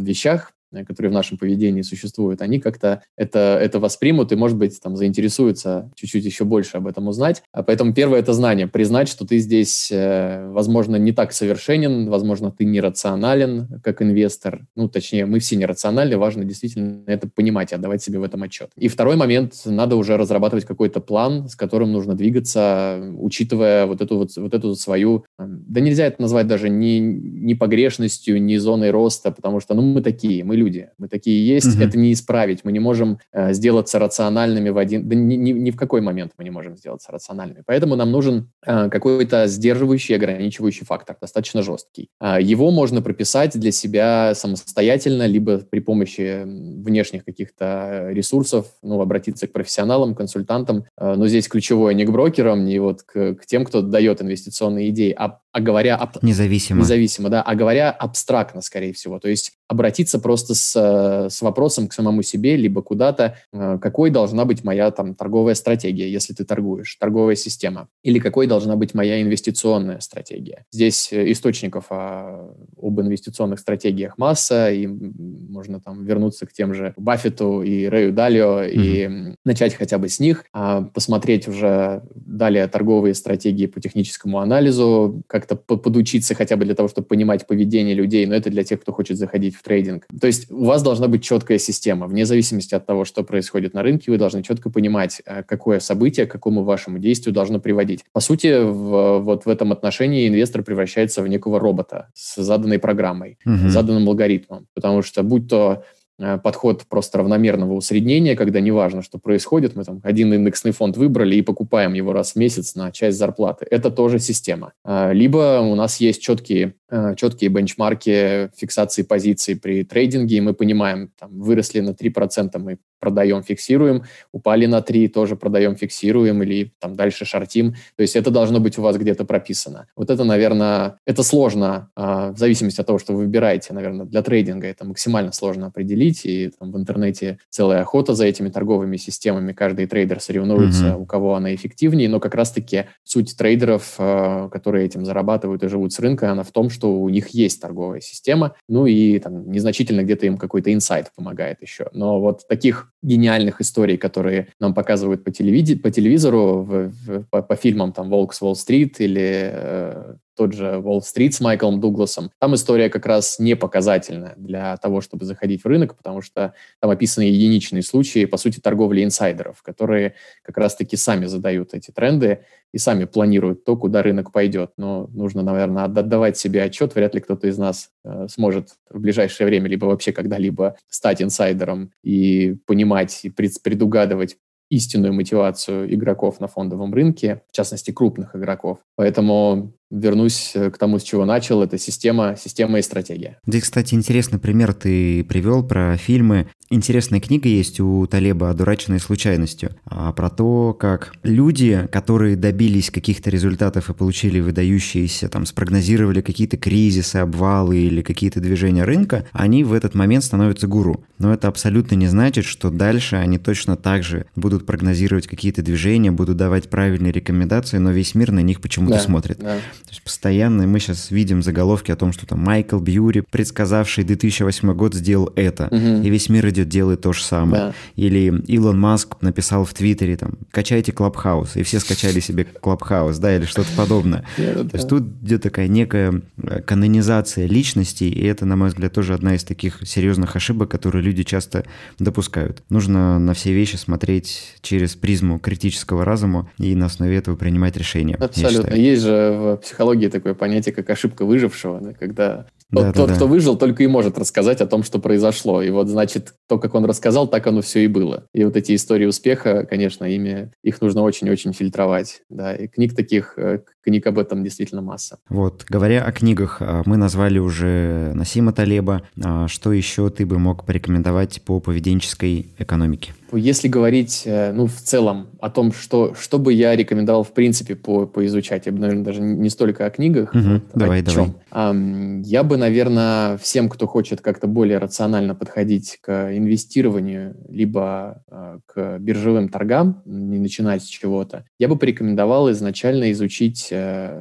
вещах, 0.05 0.53
которые 0.87 1.11
в 1.11 1.15
нашем 1.15 1.39
поведении 1.39 1.83
существуют, 1.83 2.43
они 2.43 2.59
как-то 2.59 3.03
это, 3.17 3.59
это 3.61 3.79
воспримут 3.79 4.33
и, 4.33 4.37
может 4.37 4.57
быть, 4.57 4.81
там 4.81 4.97
заинтересуются 4.97 5.91
чуть-чуть 5.95 6.25
еще 6.25 6.45
больше 6.45 6.79
об 6.79 6.87
этом 6.87 7.09
узнать. 7.09 7.43
А 7.53 7.63
поэтому 7.63 7.95
первое– 7.95 8.19
это 8.21 8.33
знание. 8.33 8.67
Признать, 8.67 9.09
что 9.09 9.27
ты 9.27 9.39
здесь, 9.39 9.91
э, 9.91 10.49
возможно, 10.51 10.97
не 10.97 11.13
так 11.13 11.33
совершенен, 11.33 12.09
возможно, 12.09 12.51
ты 12.51 12.65
нерационален 12.65 13.81
как 13.83 14.03
инвестор. 14.03 14.67
Ну, 14.75 14.89
точнее, 14.89 15.27
мы 15.27 15.39
все 15.39 15.57
нерациональны, 15.57 16.17
важно 16.17 16.45
действительно 16.45 17.03
это 17.07 17.29
понимать 17.29 17.73
и 17.73 17.75
отдавать 17.75 18.03
себе 18.03 18.19
в 18.19 18.23
этом 18.23 18.43
отчет. 18.43 18.71
И 18.77 18.89
второй 18.89 19.17
момент– 19.17 19.55
надо 19.67 19.97
уже 19.97 20.17
разрабатывать 20.17 20.65
какой-то 20.65 21.01
план, 21.01 21.49
с 21.49 21.55
которым 21.55 21.93
нужно 21.93 22.15
двигаться, 22.15 23.01
учитывая 23.19 23.87
вот 23.87 24.01
эту 24.01 24.17
вот, 24.19 24.37
вот 24.37 24.55
эту 24.55 24.75
свою, 24.75 25.25
да 25.39 25.81
нельзя 25.81 26.07
это 26.07 26.21
назвать 26.23 26.47
даже 26.47 26.69
ни, 26.69 26.99
ни 26.99 27.55
погрешностью, 27.55 28.43
ни 28.43 28.57
зоной 28.57 28.91
роста, 28.91 29.31
потому 29.31 29.61
что, 29.61 29.75
ну, 29.75 29.83
мы 29.83 30.03
такие, 30.03 30.45
мы 30.45 30.56
люди, 30.57 30.89
мы 30.99 31.09
такие 31.09 31.47
есть, 31.47 31.77
угу. 31.77 31.85
это 31.85 31.97
не 31.99 32.13
исправить, 32.13 32.65
мы 32.65 32.73
не 32.73 32.81
можем 32.81 33.19
э, 33.33 33.53
сделаться 33.53 33.99
рациональными 33.99 34.71
в 34.71 34.79
один, 34.79 35.09
да 35.09 35.15
ни, 35.15 35.35
ни, 35.37 35.53
ни 35.53 35.71
в 35.71 35.77
какой 35.77 36.01
момент 36.01 36.33
мы 36.39 36.45
не 36.45 36.51
можем 36.51 36.77
сделаться 36.77 37.13
рациональными. 37.13 37.63
Поэтому 37.67 37.97
нам 37.97 38.11
нужен 38.11 38.51
э, 38.67 38.89
какой-то 38.89 39.47
сдерживающий, 39.47 40.17
ограничивающий 40.17 40.85
фактор, 40.85 41.17
достаточно 41.21 41.63
жесткий. 41.63 42.09
Э, 42.21 42.39
его 42.41 42.71
можно 42.71 43.03
прописать 43.03 43.59
для 43.59 43.73
себя 43.73 44.35
самостоятельно, 44.35 45.27
либо 45.27 45.59
при 45.59 45.81
помощи 45.81 46.43
внешних 46.45 47.25
каких-то 47.25 48.09
ресурсов, 48.11 48.67
ну, 48.83 49.01
обратиться 49.01 49.47
к 49.47 49.53
профессионалам, 49.53 50.15
консультантам, 50.15 50.85
э, 50.99 51.15
но 51.15 51.29
здесь 51.29 51.49
ключевое 51.49 51.95
не 51.95 52.05
к 52.05 52.11
брокерам, 52.11 52.65
не 52.65 52.79
вот 52.79 53.03
к, 53.03 53.35
к 53.35 53.47
тем, 53.47 53.65
кто 53.65 53.83
дает 53.83 54.23
инвестиционные 54.23 54.91
идеи, 54.91 55.15
а, 55.17 55.41
а 55.53 55.61
говоря... 55.61 55.97
Об... 55.97 56.23
Независимо. 56.23 56.81
Независимо, 56.81 57.29
да, 57.29 57.43
а 57.43 57.55
говоря 57.55 57.91
абстрактно, 57.91 58.61
скорее 58.61 58.93
всего. 58.93 59.19
То 59.19 59.29
есть 59.29 59.56
обратиться 59.69 60.19
просто 60.19 60.55
с, 60.55 60.75
э, 60.77 61.29
с 61.29 61.43
вопросом 61.43 61.89
к 61.89 61.93
самому 61.93 62.23
себе, 62.23 62.57
либо 62.57 62.83
куда-то, 62.83 63.37
э, 63.53 63.79
какой 63.81 64.11
должна 64.11 64.45
быть 64.45 64.65
моя 64.65 64.91
там 64.91 65.15
торговая 65.15 65.55
стратегия, 65.55 66.11
если 66.11 66.35
ты 66.35 66.45
торгуешь, 66.45 66.97
торговая 66.97 67.35
система, 67.35 67.89
или 68.05 68.19
какой 68.19 68.47
должна 68.47 68.77
быть 68.77 68.95
моя 68.95 69.21
инвестиционная 69.21 70.01
стратегия. 70.01 70.65
Здесь 70.71 71.13
э, 71.13 71.33
источников 71.33 71.87
о, 71.91 72.55
об 72.81 73.01
инвестиционных 73.01 73.59
стратегиях 73.59 74.19
масса, 74.19 74.71
и 74.71 74.87
можно 74.87 75.81
там 75.81 76.05
вернуться 76.05 76.47
к 76.47 76.53
тем 76.53 76.73
же 76.73 76.95
Баффету 76.97 77.63
и 77.63 77.87
Рэю 77.87 78.13
Далио 78.13 78.63
mm-hmm. 78.63 78.71
и 78.71 79.37
начать 79.45 79.75
хотя 79.75 79.99
бы 79.99 80.09
с 80.09 80.21
них, 80.21 80.45
а 80.53 80.83
посмотреть 80.83 81.49
уже 81.49 82.03
далее 82.15 82.69
торговые 82.69 83.15
стратегии 83.15 83.67
по 83.67 83.81
техническому 83.81 84.39
анализу, 84.39 85.23
как-то 85.27 85.57
подучиться 85.57 86.35
хотя 86.35 86.57
бы 86.57 86.65
для 86.65 86.75
того, 86.75 86.89
чтобы 86.89 87.09
понимать 87.09 87.47
поведение 87.47 87.95
людей, 87.95 88.27
но 88.27 88.35
это 88.35 88.49
для 88.51 88.63
тех, 88.63 88.81
кто 88.81 88.93
хочет 88.93 89.19
заходить 89.19 89.56
в 89.57 89.63
трейдинг. 89.63 90.07
То 90.21 90.27
есть 90.27 90.51
у 90.51 90.65
вас 90.65 90.83
должна 90.83 91.09
быть 91.09 91.23
четкая 91.25 91.59
система. 91.59 92.07
Вне 92.07 92.27
зависимости 92.27 92.75
от 92.75 92.87
того, 92.87 93.05
что 93.05 93.25
происходит 93.25 93.75
на 93.75 93.83
рынке, 93.83 94.11
вы 94.11 94.19
должны 94.19 94.43
четко 94.43 94.71
понимать, 94.71 95.23
э, 95.25 95.43
какое 95.43 95.81
событие 95.81 96.27
к 96.27 96.33
какому 96.33 96.63
вашему 96.65 96.99
действию 96.99 97.35
должно 97.35 97.61
приводить. 97.61 98.05
По 98.13 98.21
сути, 98.21 98.63
в, 98.63 99.19
вот 99.19 99.47
в 99.47 99.49
этом 99.49 99.73
отношении 99.73 100.29
инвестор 100.29 100.63
превращается 100.63 101.23
в 101.23 101.29
некого 101.29 101.59
робота 101.59 102.09
с 102.15 102.43
заданной 102.43 102.79
программой, 102.79 103.39
угу. 103.45 103.69
заданным 103.69 104.09
алгоритмом. 104.09 104.67
Потому 104.75 105.03
что 105.03 105.23
будь 105.23 105.49
то 105.49 105.85
э, 106.19 106.39
подход 106.39 106.85
просто 106.89 107.19
равномерного 107.19 107.75
усреднения, 107.75 108.37
когда 108.37 108.61
неважно, 108.61 109.03
что 109.03 109.19
происходит, 109.19 109.77
мы 109.77 109.85
там 109.85 110.01
один 110.03 110.33
индексный 110.35 110.73
фонд 110.73 110.97
выбрали 110.97 111.37
и 111.37 111.43
покупаем 111.43 111.95
его 111.95 112.13
раз 112.13 112.33
в 112.33 112.37
месяц 112.37 112.75
на 112.75 112.91
часть 112.93 113.19
зарплаты. 113.19 113.67
Это 113.71 113.91
тоже 113.91 114.19
система. 114.19 114.73
А, 114.85 115.13
либо 115.13 115.61
у 115.61 115.75
нас 115.75 116.01
есть 116.01 116.23
четкие, 116.23 116.75
четкие 117.17 117.51
бенчмарки 117.51 118.51
фиксации 118.57 119.03
позиций 119.03 119.57
при 119.57 119.85
трейдинге, 119.85 120.37
и 120.37 120.41
мы 120.41 120.55
понимаем, 120.55 121.11
там, 121.19 121.41
выросли 121.41 121.81
на 121.81 121.91
3%, 121.91 122.59
мы 122.59 122.79
продаем, 123.01 123.43
фиксируем, 123.43 124.05
упали 124.33 124.67
на 124.67 124.83
3, 124.83 125.09
тоже 125.09 125.37
продаем, 125.37 125.77
фиксируем 125.77 126.43
или 126.43 126.73
там 126.79 126.97
дальше 126.97 127.25
шортим. 127.25 127.75
То 127.97 128.03
есть 128.03 128.17
это 128.17 128.31
должно 128.31 128.61
быть 128.61 128.79
у 128.79 128.83
вас 128.83 128.97
где-то 128.97 129.25
прописано. 129.25 129.87
Вот 129.97 130.11
это, 130.11 130.25
наверное, 130.25 130.99
это 131.07 131.23
сложно, 131.23 131.91
э, 131.97 132.33
в 132.35 132.39
зависимости 132.39 132.81
от 132.81 132.87
того, 132.87 132.99
что 132.99 133.13
вы 133.13 133.21
выбираете, 133.21 133.75
наверное, 133.75 134.07
для 134.07 134.23
трейдинга 134.23 134.67
это 134.67 134.85
максимально 134.85 135.33
сложно 135.33 135.67
определить, 135.67 136.25
и 136.25 136.51
там, 136.59 136.73
в 136.73 136.77
интернете 136.77 137.39
целая 137.51 137.83
охота 137.83 138.15
за 138.15 138.27
этими 138.27 138.49
торговыми 138.49 138.97
системами, 138.97 139.53
каждый 139.53 139.87
трейдер 139.87 140.21
соревнуется, 140.21 140.87
mm-hmm. 140.87 141.01
у 141.01 141.07
кого 141.07 141.35
она 141.35 141.55
эффективнее, 141.55 142.09
но 142.09 142.19
как 142.21 142.35
раз-таки 142.35 142.87
суть 143.05 143.37
трейдеров, 143.37 143.95
э, 143.99 144.49
которые 144.51 144.87
этим 144.87 145.05
зарабатывают 145.05 145.63
и 145.63 145.69
живут 145.69 145.93
с 145.93 146.01
рынка, 146.01 146.33
она 146.33 146.43
в 146.43 146.51
том, 146.51 146.71
что 146.77 147.01
у 147.01 147.09
них 147.09 147.29
есть 147.29 147.61
торговая 147.61 148.01
система, 148.01 148.55
ну 148.69 148.87
и 148.87 149.19
там 149.19 149.51
незначительно 149.51 150.03
где-то 150.03 150.27
им 150.27 150.37
какой-то 150.37 150.73
инсайт 150.73 151.11
помогает 151.17 151.63
еще. 151.63 151.89
Но 151.93 152.21
вот 152.21 152.47
таких 152.47 152.93
гениальных 153.03 153.61
историй, 153.61 153.97
которые 153.97 154.49
нам 154.61 154.75
показывают 154.75 155.25
по, 155.25 155.31
телевизи- 155.31 155.77
по 155.77 155.91
телевизору, 155.91 156.63
в, 156.63 156.89
в, 156.89 157.23
по, 157.31 157.43
по 157.43 157.57
фильмам 157.57 157.93
там 157.93 158.11
«Волк 158.11 158.35
с 158.35 158.43
Уолл-стрит» 158.43 159.01
или 159.01 159.51
э, 159.53 160.15
тот 160.37 160.53
же 160.53 160.79
Уолл-стрит 160.79 161.35
с 161.35 161.41
Майклом 161.41 161.81
Дугласом, 161.81 162.31
там 162.39 162.55
история 162.55 162.89
как 162.91 163.07
раз 163.07 163.39
не 163.39 163.57
показательная 163.57 164.35
для 164.37 164.77
того, 164.77 165.01
чтобы 165.01 165.25
заходить 165.25 165.65
в 165.65 165.67
рынок, 165.67 165.97
потому 165.97 166.21
что 166.21 166.55
там 166.81 166.91
описаны 166.91 167.25
единичные 167.25 167.83
случаи, 167.83 168.25
по 168.27 168.37
сути, 168.37 168.61
торговли 168.61 169.03
инсайдеров, 169.03 169.63
которые 169.63 170.15
как 170.43 170.59
раз-таки 170.59 170.97
сами 170.97 171.27
задают 171.27 171.75
эти 171.75 171.91
тренды 171.91 172.45
и 172.73 172.79
сами 172.79 173.05
планируют 173.05 173.65
то, 173.65 173.77
куда 173.77 174.03
рынок 174.03 174.33
пойдет. 174.33 174.73
Но 174.77 175.09
нужно, 175.13 175.43
наверное, 175.43 175.85
отдавать 175.85 176.37
себе 176.37 176.63
отчет. 176.63 176.95
Вряд 176.95 177.15
ли 177.15 177.21
кто-то 177.21 177.47
из 177.47 177.59
нас 177.59 177.91
э, 178.05 178.27
сможет 178.29 178.71
в 178.91 179.01
ближайшее 179.01 179.47
время 179.47 179.69
либо 179.69 179.87
вообще 179.87 180.13
когда-либо 180.13 180.77
стать 180.89 181.23
инсайдером 181.23 181.93
и 182.03 182.57
понимать 182.67 183.21
и 183.25 183.31
предугадывать 183.31 184.37
истинную 184.69 185.15
мотивацию 185.15 185.93
игроков 185.95 186.41
на 186.41 186.49
фондовом 186.49 186.93
рынке, 186.93 187.43
в 187.49 187.53
частности 187.53 187.93
крупных 187.93 188.35
игроков. 188.35 188.79
Поэтому 188.97 189.73
вернусь 189.91 190.53
э, 190.55 190.71
к 190.71 190.79
тому, 190.79 190.99
с 190.99 191.03
чего 191.03 191.25
начал. 191.25 191.63
Это 191.63 191.79
система, 191.79 192.37
система 192.37 192.79
и 192.79 192.83
стратегия. 192.83 193.39
Здесь, 193.47 193.63
кстати, 193.63 193.95
интересный 193.95 194.39
пример 194.39 194.75
ты 194.75 195.25
привел 195.25 195.63
про 195.63 195.97
фильмы. 195.97 196.49
Интересная 196.69 197.21
книга 197.21 197.49
есть 197.49 197.79
у 197.79 198.07
Талеба 198.07 198.51
«Одураченные 198.51 198.99
случайностью». 198.99 199.77
А 199.85 200.13
про 200.13 200.31
то, 200.31 200.75
как 200.75 201.13
люди, 201.23 201.89
которые 201.93 202.35
добились 202.35 202.91
каких-то 202.91 203.31
результатов 203.31 203.89
и 203.89 203.95
получили 203.95 204.41
выдающиеся, 204.41 205.29
там, 205.29 205.47
спрогнозировали 205.47 206.21
какие-то 206.21 206.57
кризисы, 206.57 207.17
обвалы 207.17 207.79
или 207.79 208.03
какие-то 208.03 208.41
движения 208.41 208.83
рынка, 208.83 209.27
они 209.31 209.63
в 209.63 209.73
этот 209.73 209.95
момент 209.95 210.25
становятся 210.25 210.67
гуру. 210.67 211.05
Но 211.19 211.33
это 211.33 211.47
абсолютно 211.47 211.95
не 211.95 212.09
значит, 212.09 212.45
что 212.45 212.71
дальше 212.71 213.15
они 213.15 213.39
точно 213.39 213.77
так 213.77 214.03
же 214.03 214.27
будут 214.35 214.67
прогнозировать 214.67 215.29
какие-то 215.29 215.63
движения, 215.63 216.11
будут 216.11 216.37
давать 216.37 216.69
правильные 216.69 217.13
рекомендации, 217.13 217.79
но 217.79 217.93
весь 217.93 218.17
мир 218.17 218.33
на 218.33 218.41
них 218.41 218.61
почему-то 218.61 218.95
да, 218.95 219.01
смотрит. 219.01 219.39
Да. 219.39 219.59
То 219.85 219.91
есть 219.91 220.03
постоянно 220.03 220.67
мы 220.67 220.81
сейчас 220.81 221.11
видим 221.11 221.43
заголовки 221.43 221.91
о 221.91 221.97
том, 221.97 222.13
что 222.13 222.27
там 222.27 222.41
Майкл 222.41 222.79
Бьюри, 222.79 223.23
предсказавший 223.31 224.05
2008 224.05 224.73
год, 224.75 224.95
сделал 224.95 225.33
это, 225.37 225.69
угу. 225.71 226.03
и 226.03 226.11
весь 226.11 226.29
мир 226.29 226.49
идет, 226.49 226.69
делает 226.69 227.03
то 227.03 227.13
же 227.13 227.23
самое. 227.23 227.63
Да. 227.63 227.75
Или 227.97 228.43
Илон 228.47 228.79
Маск 228.79 229.21
написал 229.21 229.65
в 229.65 229.75
Твиттере, 229.75 230.17
там, 230.17 230.35
качайте 230.51 230.93
Clubhouse, 230.93 231.57
и 231.57 231.63
все 231.63 231.81
скачали 231.81 232.21
себе 232.21 232.45
Clubhouse, 232.45 233.19
да, 233.19 233.37
или 233.37 233.45
что-то 233.45 233.69
подобное. 233.77 234.25
То 234.37 234.71
есть 234.73 234.89
тут 234.89 235.05
идет 235.23 235.43
такая 235.43 235.69
некая 235.69 236.23
э, 236.43 236.61
канонизация 236.63 237.47
личностей, 237.47 238.11
и 238.11 238.25
это, 238.25 238.47
на 238.47 238.57
мой 238.57 238.69
взгляд, 238.69 238.93
тоже 238.93 239.15
одна 239.15 239.35
из 239.35 239.45
таких 239.45 239.81
серьезных 239.85 240.37
ошибок, 240.37 240.71
которые 240.71 241.03
люди 241.03 241.23
часто 241.23 241.65
допускают. 241.99 242.63
Нужно 242.69 243.19
на 243.19 243.35
все 243.35 243.53
вещи 243.53 243.77
смотреть 243.77 244.57
через 244.63 244.95
призму 244.95 245.39
критического 245.39 246.05
разума 246.05 246.51
и 246.59 246.75
на 246.75 246.87
основе 246.87 247.17
этого 247.17 247.37
принимать 247.37 247.77
решения. 247.77 248.15
Абсолютно. 248.17 248.75
Есть 248.75 249.03
же 249.03 249.37
в 249.37 249.66
психологии 249.67 250.09
такое 250.09 250.35
понятие, 250.35 250.73
как 250.73 250.89
ошибка 250.91 251.25
выжившего, 251.25 251.81
да, 251.81 251.93
когда 251.93 252.47
да, 252.71 252.93
тот, 252.93 253.09
да, 253.09 253.15
кто 253.15 253.27
выжил, 253.27 253.57
только 253.57 253.83
и 253.83 253.89
может 253.89 254.17
рассказать 254.17 254.61
о 254.61 254.67
том, 254.67 254.85
что 254.85 255.01
произошло. 255.01 255.61
И 255.61 255.71
вот, 255.71 255.89
значит, 255.89 256.35
то, 256.49 256.59
как 256.59 256.75
он 256.75 256.85
рассказал, 256.85 257.27
так 257.27 257.47
оно 257.49 257.63
все 257.63 257.81
и 257.81 257.87
было. 257.89 258.27
И 258.33 258.45
вот 258.45 258.57
эти 258.57 258.75
истории 258.75 259.07
успеха, 259.07 259.67
конечно, 259.69 260.05
ими, 260.05 260.53
их 260.63 260.81
нужно 260.81 261.03
очень-очень 261.03 261.53
фильтровать. 261.53 262.23
Да, 262.29 262.55
и 262.55 262.69
книг 262.69 262.95
таких, 262.95 263.35
э, 263.39 263.61
книг 263.87 264.07
об 264.07 264.19
этом 264.19 264.43
действительно 264.43 264.83
масса. 264.83 265.19
Вот, 265.29 265.65
говоря 265.69 266.05
о 266.05 266.11
книгах, 266.11 266.59
а, 266.61 266.83
мы 266.87 266.97
назвали 266.97 267.39
уже 267.39 268.13
Насима 268.15 268.53
Талеба. 268.53 269.03
А, 269.25 269.47
что 269.47 269.73
еще 269.73 270.11
ты 270.11 270.27
бы 270.27 270.39
мог 270.39 270.65
порекомендовать 270.65 271.41
по 271.43 271.61
поведенческой 271.61 272.49
экономике? 272.59 273.13
Если 273.33 273.69
говорить, 273.69 274.23
э, 274.25 274.53
ну, 274.53 274.67
в 274.67 274.75
целом 274.75 275.29
о 275.41 275.51
том, 275.51 275.73
что, 275.73 276.15
что 276.15 276.39
бы 276.39 276.53
я 276.53 276.75
рекомендовал 276.77 277.25
в 277.25 277.33
принципе 277.33 277.75
по, 277.75 278.07
поизучать, 278.07 278.67
я 278.67 278.73
бы, 278.73 278.79
наверное, 278.79 279.05
даже 279.05 279.21
не 279.21 279.51
столько 279.51 279.87
о 279.87 279.91
книгах, 279.91 280.33
угу, 280.33 280.43
вот, 280.43 280.63
давай, 280.75 281.03
давай. 281.03 281.27
Чем. 281.27 282.23
Я 282.23 282.43
бы, 282.43 282.57
наверное, 282.57 283.37
всем, 283.39 283.69
кто 283.69 283.87
хочет 283.87 284.21
как-то 284.21 284.47
более 284.47 284.79
рационально 284.79 285.35
подходить 285.35 285.99
к 286.01 286.37
инвестированию, 286.37 287.37
либо 287.49 288.23
э, 288.31 288.59
к 288.67 288.99
биржевым 288.99 289.49
торгам, 289.49 290.03
не 290.05 290.39
начинать 290.39 290.83
с 290.83 290.87
чего-то, 290.87 291.45
я 291.59 291.69
бы 291.69 291.77
порекомендовал 291.77 292.51
изначально 292.53 293.11
изучить, 293.13 293.69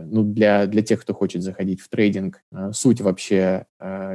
ну, 0.06 0.24
для, 0.24 0.66
для 0.66 0.82
тех, 0.82 1.02
кто 1.02 1.14
хочет 1.14 1.42
заходить 1.44 1.82
в 1.82 1.90
трейдинг, 1.90 2.42
суть 2.72 3.02
вообще 3.02 3.66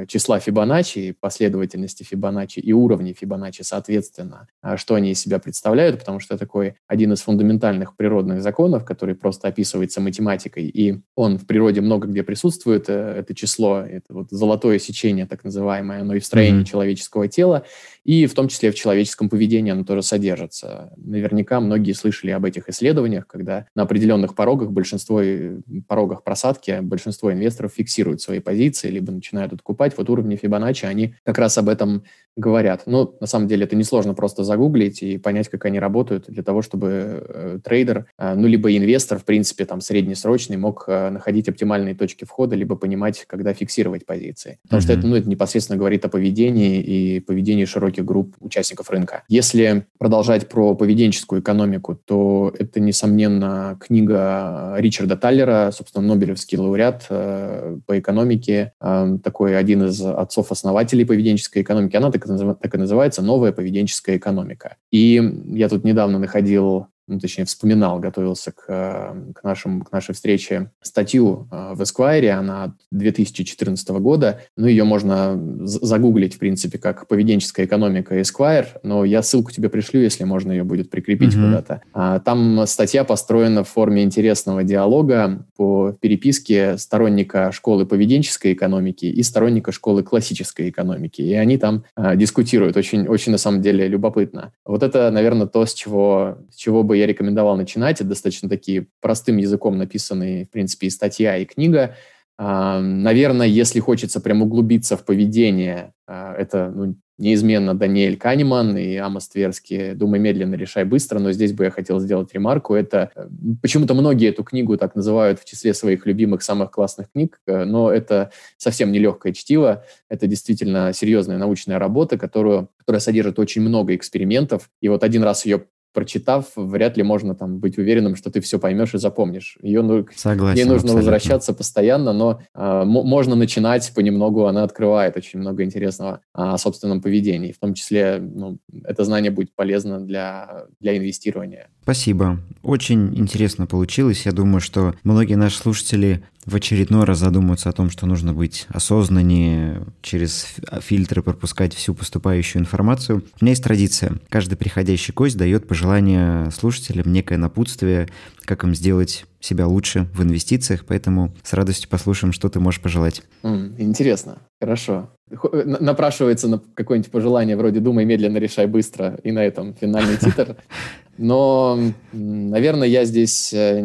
числа 0.07 0.39
Фибоначчи, 0.39 1.15
последовательности 1.19 2.03
Фибоначчи 2.03 2.59
и 2.59 2.73
уровней 2.73 3.13
Фибоначчи, 3.13 3.61
соответственно, 3.61 4.47
что 4.75 4.95
они 4.95 5.11
из 5.11 5.21
себя 5.21 5.39
представляют, 5.39 5.99
потому 5.99 6.19
что 6.19 6.37
такой 6.37 6.75
один 6.87 7.13
из 7.13 7.21
фундаментальных 7.21 7.95
природных 7.95 8.41
законов, 8.41 8.85
который 8.85 9.15
просто 9.15 9.47
описывается 9.47 10.01
математикой, 10.01 10.65
и 10.65 11.01
он 11.15 11.37
в 11.37 11.45
природе 11.45 11.81
много 11.81 12.07
где 12.07 12.23
присутствует, 12.23 12.89
э, 12.89 13.15
это 13.19 13.35
число, 13.35 13.81
это 13.81 14.13
вот 14.13 14.27
золотое 14.29 14.79
сечение, 14.79 15.25
так 15.25 15.43
называемое, 15.43 16.01
оно 16.01 16.15
и 16.15 16.19
в 16.19 16.25
строении 16.25 16.61
mm-hmm. 16.61 16.65
человеческого 16.65 17.27
тела, 17.27 17.65
и 18.03 18.25
в 18.25 18.33
том 18.33 18.47
числе 18.47 18.71
в 18.71 18.75
человеческом 18.75 19.29
поведении 19.29 19.71
оно 19.71 19.83
тоже 19.83 20.01
содержится. 20.01 20.93
Наверняка 20.97 21.59
многие 21.59 21.93
слышали 21.93 22.31
об 22.31 22.45
этих 22.45 22.67
исследованиях, 22.69 23.27
когда 23.27 23.67
на 23.75 23.83
определенных 23.83 24.35
порогах, 24.35 24.71
большинство 24.71 25.21
э, 25.21 25.61
порогах 25.87 26.23
просадки, 26.23 26.79
большинство 26.81 27.31
инвесторов 27.31 27.73
фиксируют 27.73 28.21
свои 28.21 28.39
позиции, 28.39 28.89
либо 28.89 29.11
начинают 29.11 29.53
откупать. 29.61 29.97
Вот 29.97 30.09
уровни 30.09 30.35
Фибоначчи, 30.35 30.85
они 30.85 31.15
как 31.23 31.37
раз 31.37 31.57
об 31.57 31.69
этом 31.69 32.03
говорят. 32.35 32.83
Но 32.85 33.13
на 33.19 33.27
самом 33.27 33.47
деле 33.47 33.65
это 33.65 33.75
несложно 33.75 34.13
просто 34.13 34.43
загуглить 34.43 35.03
и 35.03 35.17
понять, 35.17 35.49
как 35.49 35.65
они 35.65 35.79
работают 35.79 36.25
для 36.27 36.43
того, 36.43 36.61
чтобы 36.61 37.23
э, 37.27 37.59
трейдер, 37.63 38.05
э, 38.17 38.33
ну, 38.35 38.47
либо 38.47 38.75
инвестор, 38.75 39.19
в 39.19 39.25
принципе, 39.25 39.65
там, 39.65 39.81
среднесрочный, 39.81 40.57
мог 40.57 40.85
э, 40.87 41.09
находить 41.09 41.49
оптимальные 41.49 41.93
точки 41.93 42.23
входа, 42.23 42.55
либо 42.55 42.75
понимать, 42.75 43.25
когда 43.27 43.53
фиксировать 43.53 44.05
позиции. 44.05 44.59
Потому 44.63 44.79
mm-hmm. 44.79 44.83
что 44.83 44.93
это, 44.93 45.07
ну, 45.07 45.15
это 45.15 45.29
непосредственно 45.29 45.77
говорит 45.77 46.05
о 46.05 46.09
поведении 46.09 46.79
и 46.81 47.19
поведении 47.19 47.65
широких 47.65 48.05
групп 48.05 48.35
участников 48.39 48.89
рынка. 48.89 49.23
Если 49.27 49.85
продолжать 49.99 50.47
про 50.47 50.73
поведенческую 50.73 51.41
экономику, 51.41 51.95
то 51.95 52.53
это, 52.57 52.79
несомненно, 52.79 53.77
книга 53.79 54.75
Ричарда 54.77 55.17
Таллера, 55.17 55.71
собственно, 55.73 56.07
Нобелевский 56.07 56.57
лауреат 56.57 57.07
по 57.09 57.99
экономике, 57.99 58.73
э, 58.79 59.17
такой 59.41 59.57
один 59.57 59.85
из 59.85 59.99
отцов-основателей 59.99 61.03
поведенческой 61.03 61.63
экономики. 61.63 61.95
Она 61.95 62.11
так, 62.11 62.27
так 62.61 62.75
и 62.75 62.77
называется 62.77 63.23
«Новая 63.23 63.51
поведенческая 63.51 64.17
экономика». 64.17 64.77
И 64.91 65.19
я 65.47 65.67
тут 65.67 65.83
недавно 65.83 66.19
находил 66.19 66.85
ну, 67.07 67.19
точнее, 67.19 67.45
вспоминал, 67.45 67.99
готовился 67.99 68.51
к, 68.51 68.65
э, 68.67 69.33
к, 69.33 69.43
нашим, 69.43 69.81
к 69.81 69.91
нашей 69.91 70.13
встрече 70.13 70.71
статью 70.81 71.47
э, 71.51 71.73
в 71.73 71.81
Esquire, 71.81 72.29
она 72.29 72.75
2014 72.91 73.89
года, 73.89 74.41
ну, 74.55 74.67
ее 74.67 74.83
можно 74.83 75.39
загуглить, 75.65 76.35
в 76.35 76.39
принципе, 76.39 76.77
как 76.77 77.07
поведенческая 77.07 77.65
экономика 77.65 78.19
Esquire, 78.19 78.67
но 78.83 79.03
я 79.03 79.23
ссылку 79.23 79.51
тебе 79.51 79.69
пришлю, 79.69 80.01
если 80.01 80.23
можно 80.23 80.51
ее 80.51 80.63
будет 80.63 80.89
прикрепить 80.89 81.33
mm-hmm. 81.33 81.45
куда-то. 81.45 81.81
А, 81.93 82.19
там 82.19 82.65
статья 82.67 83.03
построена 83.03 83.63
в 83.63 83.69
форме 83.69 84.03
интересного 84.03 84.63
диалога 84.63 85.45
по 85.57 85.91
переписке 85.99 86.77
сторонника 86.77 87.51
школы 87.51 87.85
поведенческой 87.85 88.53
экономики 88.53 89.05
и 89.05 89.23
сторонника 89.23 89.71
школы 89.71 90.03
классической 90.03 90.69
экономики, 90.69 91.21
и 91.21 91.33
они 91.33 91.57
там 91.57 91.83
а, 91.95 92.15
дискутируют, 92.15 92.77
очень, 92.77 93.07
очень 93.07 93.31
на 93.31 93.37
самом 93.37 93.61
деле 93.61 93.87
любопытно. 93.87 94.53
Вот 94.65 94.83
это, 94.83 95.09
наверное, 95.11 95.47
то, 95.47 95.65
с 95.65 95.73
чего, 95.73 96.37
с 96.51 96.55
чего 96.55 96.83
бы 96.83 96.90
я 96.93 97.07
рекомендовал 97.07 97.55
начинать. 97.57 98.01
Это 98.01 98.09
достаточно 98.09 98.49
такие 98.49 98.87
простым 99.01 99.37
языком 99.37 99.77
написанные, 99.77 100.45
в 100.45 100.49
принципе, 100.49 100.87
и 100.87 100.89
статья, 100.89 101.37
и 101.37 101.45
книга. 101.45 101.95
А, 102.37 102.79
наверное, 102.79 103.47
если 103.47 103.79
хочется 103.79 104.19
прям 104.19 104.41
углубиться 104.41 104.97
в 104.97 105.05
поведение, 105.05 105.93
а, 106.07 106.33
это 106.33 106.71
ну, 106.73 106.95
неизменно 107.21 107.75
Даниэль 107.75 108.17
Канеман 108.17 108.75
и 108.77 108.95
Амос 108.95 109.29
Тверски 109.29 109.93
«Думай 109.93 110.19
медленно, 110.19 110.55
решай 110.55 110.83
быстро», 110.83 111.19
но 111.19 111.31
здесь 111.31 111.53
бы 111.53 111.65
я 111.65 111.69
хотел 111.69 111.99
сделать 111.99 112.33
ремарку. 112.33 112.73
Это 112.73 113.11
э, 113.15 113.27
почему-то 113.61 113.93
многие 113.93 114.29
эту 114.29 114.43
книгу 114.43 114.75
так 114.75 114.95
называют 114.95 115.39
в 115.39 115.45
числе 115.45 115.73
своих 115.73 116.05
любимых 116.05 116.41
самых 116.41 116.71
классных 116.71 117.11
книг, 117.11 117.39
э, 117.45 117.63
но 117.63 117.91
это 117.91 118.31
совсем 118.57 118.91
не 118.91 118.99
легкое 118.99 119.33
чтиво, 119.33 119.85
это 120.09 120.27
действительно 120.27 120.91
серьезная 120.93 121.37
научная 121.37 121.79
работа, 121.79 122.17
которую, 122.17 122.69
которая 122.77 122.99
содержит 122.99 123.37
очень 123.37 123.61
много 123.61 123.95
экспериментов. 123.95 124.69
И 124.81 124.89
вот 124.89 125.03
один 125.03 125.23
раз 125.23 125.45
ее 125.45 125.65
прочитав, 125.93 126.51
вряд 126.55 126.97
ли 126.97 127.03
можно 127.03 127.35
там 127.35 127.59
быть 127.59 127.77
уверенным, 127.77 128.15
что 128.15 128.31
ты 128.31 128.41
все 128.41 128.59
поймешь 128.59 128.93
и 128.93 128.97
запомнишь. 128.97 129.57
Ее, 129.61 129.81
ну, 129.81 130.05
Согласен, 130.15 130.57
ей 130.57 130.63
нужно 130.65 130.91
абсолютно. 130.91 130.97
возвращаться 130.97 131.53
постоянно, 131.53 132.13
но 132.13 132.41
э, 132.53 132.83
можно 132.85 133.35
начинать 133.35 133.91
понемногу, 133.95 134.45
она 134.45 134.63
открывает 134.63 135.17
очень 135.17 135.39
много 135.39 135.63
интересного 135.63 136.21
о 136.33 136.57
собственном 136.57 137.01
поведении. 137.01 137.51
В 137.51 137.59
том 137.59 137.73
числе 137.73 138.19
ну, 138.19 138.57
это 138.83 139.03
знание 139.03 139.31
будет 139.31 139.53
полезно 139.55 139.99
для, 139.99 140.65
для 140.79 140.97
инвестирования. 140.97 141.69
Спасибо. 141.83 142.39
Очень 142.63 143.17
интересно 143.17 143.65
получилось. 143.65 144.25
Я 144.25 144.31
думаю, 144.31 144.61
что 144.61 144.93
многие 145.03 145.35
наши 145.35 145.57
слушатели 145.57 146.23
в 146.45 146.55
очередной 146.55 147.05
раз 147.05 147.19
задумаются 147.19 147.69
о 147.69 147.73
том, 147.73 147.89
что 147.89 148.05
нужно 148.05 148.33
быть 148.33 148.65
осознаннее, 148.69 149.83
через 150.01 150.47
фильтры 150.81 151.21
пропускать 151.21 151.73
всю 151.73 151.93
поступающую 151.93 152.61
информацию. 152.61 153.23
У 153.39 153.45
меня 153.45 153.51
есть 153.51 153.63
традиция. 153.63 154.13
Каждый 154.29 154.55
приходящий 154.55 155.13
гость 155.13 155.37
дает 155.37 155.67
пожелание 155.67 156.49
слушателям, 156.51 157.11
некое 157.11 157.37
напутствие, 157.37 158.07
как 158.45 158.63
им 158.63 158.73
сделать 158.73 159.25
себя 159.39 159.67
лучше 159.67 160.07
в 160.13 160.23
инвестициях, 160.23 160.85
поэтому 160.87 161.33
с 161.43 161.53
радостью 161.53 161.89
послушаем, 161.89 162.33
что 162.33 162.49
ты 162.49 162.59
можешь 162.59 162.81
пожелать. 162.81 163.23
Интересно, 163.43 164.39
хорошо. 164.59 165.09
Напрашивается 165.29 166.47
на 166.47 166.61
какое-нибудь 166.73 167.11
пожелание 167.11 167.55
вроде 167.55 167.79
«думай 167.79 168.05
медленно, 168.05 168.37
решай 168.37 168.67
быстро», 168.67 169.19
и 169.23 169.31
на 169.31 169.43
этом 169.43 169.73
финальный 169.73 170.17
титр. 170.17 170.57
Но, 171.17 171.79
наверное, 172.11 172.87
я 172.87 173.05
здесь 173.05 173.53
э, 173.53 173.79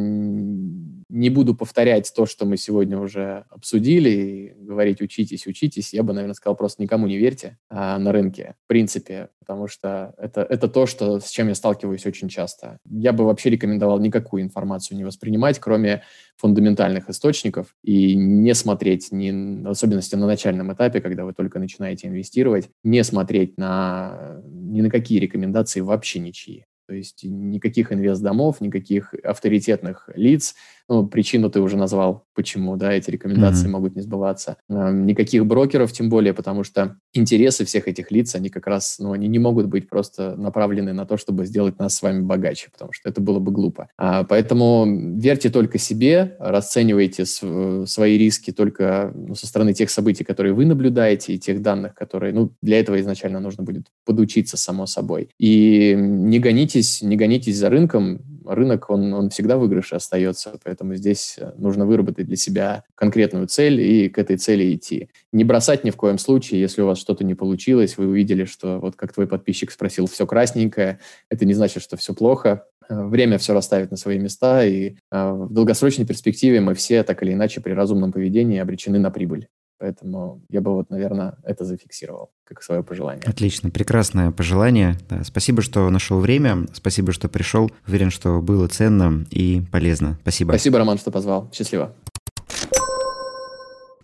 не 1.08 1.30
буду 1.30 1.54
повторять 1.54 2.12
то, 2.14 2.26
что 2.26 2.46
мы 2.46 2.56
сегодня 2.56 2.98
уже 2.98 3.44
обсудили, 3.50 4.10
и 4.10 4.54
говорить 4.58 5.00
«учитесь, 5.00 5.46
учитесь». 5.46 5.94
Я 5.94 6.02
бы, 6.02 6.12
наверное, 6.12 6.34
сказал 6.34 6.56
просто 6.56 6.82
«никому 6.82 7.06
не 7.06 7.16
верьте» 7.16 7.58
а, 7.68 7.98
на 7.98 8.12
рынке, 8.12 8.56
в 8.64 8.68
принципе, 8.68 9.28
потому 9.38 9.68
что 9.68 10.14
это, 10.18 10.42
это 10.42 10.68
то, 10.68 10.86
что, 10.86 11.20
с 11.20 11.30
чем 11.30 11.48
я 11.48 11.54
сталкиваюсь 11.54 12.06
очень 12.06 12.28
часто. 12.28 12.78
Я 12.90 13.12
бы 13.12 13.24
вообще 13.24 13.50
рекомендовал 13.50 14.00
никакую 14.00 14.42
информацию 14.42 14.96
не 14.98 15.04
воспринимать, 15.04 15.58
кроме 15.58 16.02
фундаментальных 16.36 17.08
источников, 17.08 17.76
и 17.82 18.16
не 18.16 18.54
смотреть, 18.54 19.12
ни, 19.12 19.66
особенности 19.68 20.16
на 20.16 20.26
начальном 20.26 20.72
этапе, 20.72 21.00
когда 21.00 21.24
вы 21.24 21.32
только 21.32 21.58
начинаете 21.58 22.08
инвестировать, 22.08 22.68
не 22.82 23.04
смотреть 23.04 23.56
на 23.56 24.40
ни 24.44 24.80
на 24.80 24.90
какие 24.90 25.20
рекомендации 25.20 25.80
вообще 25.80 26.18
ничьи. 26.18 26.66
То 26.86 26.94
есть 26.94 27.24
никаких 27.24 27.92
инвестдомов, 27.92 28.60
никаких 28.60 29.12
авторитетных 29.24 30.08
лиц, 30.14 30.54
ну, 30.88 31.06
причину 31.06 31.50
ты 31.50 31.60
уже 31.60 31.76
назвал, 31.76 32.24
почему, 32.34 32.76
да, 32.76 32.92
эти 32.92 33.10
рекомендации 33.10 33.66
mm-hmm. 33.66 33.70
могут 33.70 33.96
не 33.96 34.02
сбываться. 34.02 34.56
Никаких 34.68 35.46
брокеров, 35.46 35.92
тем 35.92 36.08
более, 36.08 36.32
потому 36.32 36.64
что 36.64 36.96
интересы 37.12 37.64
всех 37.64 37.88
этих 37.88 38.10
лиц, 38.10 38.34
они 38.34 38.50
как 38.50 38.66
раз, 38.66 38.96
ну, 38.98 39.12
они 39.12 39.26
не 39.26 39.38
могут 39.38 39.66
быть 39.66 39.88
просто 39.88 40.36
направлены 40.36 40.92
на 40.92 41.06
то, 41.06 41.16
чтобы 41.16 41.46
сделать 41.46 41.78
нас 41.78 41.96
с 41.96 42.02
вами 42.02 42.20
богаче, 42.20 42.68
потому 42.72 42.92
что 42.92 43.08
это 43.08 43.20
было 43.20 43.40
бы 43.40 43.50
глупо. 43.50 43.88
А, 43.96 44.24
поэтому 44.24 44.84
верьте 45.18 45.50
только 45.50 45.78
себе, 45.78 46.36
расценивайте 46.38 47.24
свои 47.24 48.18
риски 48.18 48.52
только 48.52 49.12
ну, 49.14 49.34
со 49.34 49.46
стороны 49.46 49.72
тех 49.72 49.90
событий, 49.90 50.24
которые 50.24 50.52
вы 50.52 50.66
наблюдаете, 50.66 51.34
и 51.34 51.38
тех 51.38 51.62
данных, 51.62 51.94
которые, 51.94 52.32
ну, 52.32 52.52
для 52.62 52.78
этого 52.78 53.00
изначально 53.00 53.40
нужно 53.40 53.64
будет 53.64 53.86
подучиться, 54.04 54.56
само 54.56 54.86
собой. 54.86 55.30
И 55.38 55.94
не 55.96 56.38
гонитесь, 56.38 57.02
не 57.02 57.16
гонитесь 57.16 57.56
за 57.56 57.70
рынком, 57.70 58.20
рынок, 58.48 58.90
он, 58.90 59.12
он 59.12 59.30
всегда 59.30 59.56
в 59.56 59.60
выигрыше 59.60 59.96
остается, 59.96 60.58
поэтому 60.64 60.94
здесь 60.94 61.36
э, 61.38 61.52
нужно 61.56 61.86
выработать 61.86 62.26
для 62.26 62.36
себя 62.36 62.84
конкретную 62.94 63.46
цель 63.46 63.80
и 63.80 64.08
к 64.08 64.18
этой 64.18 64.36
цели 64.36 64.74
идти. 64.74 65.08
Не 65.32 65.44
бросать 65.44 65.84
ни 65.84 65.90
в 65.90 65.96
коем 65.96 66.18
случае, 66.18 66.60
если 66.60 66.82
у 66.82 66.86
вас 66.86 66.98
что-то 66.98 67.24
не 67.24 67.34
получилось, 67.34 67.96
вы 67.96 68.06
увидели, 68.06 68.44
что 68.44 68.78
вот 68.78 68.96
как 68.96 69.12
твой 69.12 69.26
подписчик 69.26 69.70
спросил, 69.70 70.06
все 70.06 70.26
красненькое, 70.26 71.00
это 71.28 71.44
не 71.44 71.54
значит, 71.54 71.82
что 71.82 71.96
все 71.96 72.14
плохо, 72.14 72.64
э, 72.88 73.04
время 73.04 73.38
все 73.38 73.52
расставит 73.52 73.90
на 73.90 73.96
свои 73.96 74.18
места, 74.18 74.64
и 74.64 74.96
э, 75.10 75.30
в 75.30 75.52
долгосрочной 75.52 76.06
перспективе 76.06 76.60
мы 76.60 76.74
все 76.74 77.02
так 77.02 77.22
или 77.22 77.32
иначе 77.32 77.60
при 77.60 77.72
разумном 77.72 78.12
поведении 78.12 78.58
обречены 78.58 78.98
на 78.98 79.10
прибыль. 79.10 79.48
Поэтому 79.78 80.42
я 80.48 80.60
бы 80.60 80.72
вот, 80.72 80.90
наверное, 80.90 81.36
это 81.44 81.64
зафиксировал 81.64 82.30
как 82.44 82.62
свое 82.62 82.82
пожелание. 82.82 83.22
Отлично, 83.26 83.70
прекрасное 83.70 84.30
пожелание. 84.30 84.96
Да, 85.08 85.22
спасибо, 85.24 85.62
что 85.62 85.88
нашел 85.90 86.20
время, 86.20 86.66
спасибо, 86.72 87.12
что 87.12 87.28
пришел. 87.28 87.70
Уверен, 87.86 88.10
что 88.10 88.40
было 88.40 88.68
ценно 88.68 89.26
и 89.30 89.62
полезно. 89.70 90.18
Спасибо. 90.22 90.50
Спасибо, 90.52 90.78
Роман, 90.78 90.98
что 90.98 91.10
позвал. 91.10 91.50
Счастливо. 91.52 91.94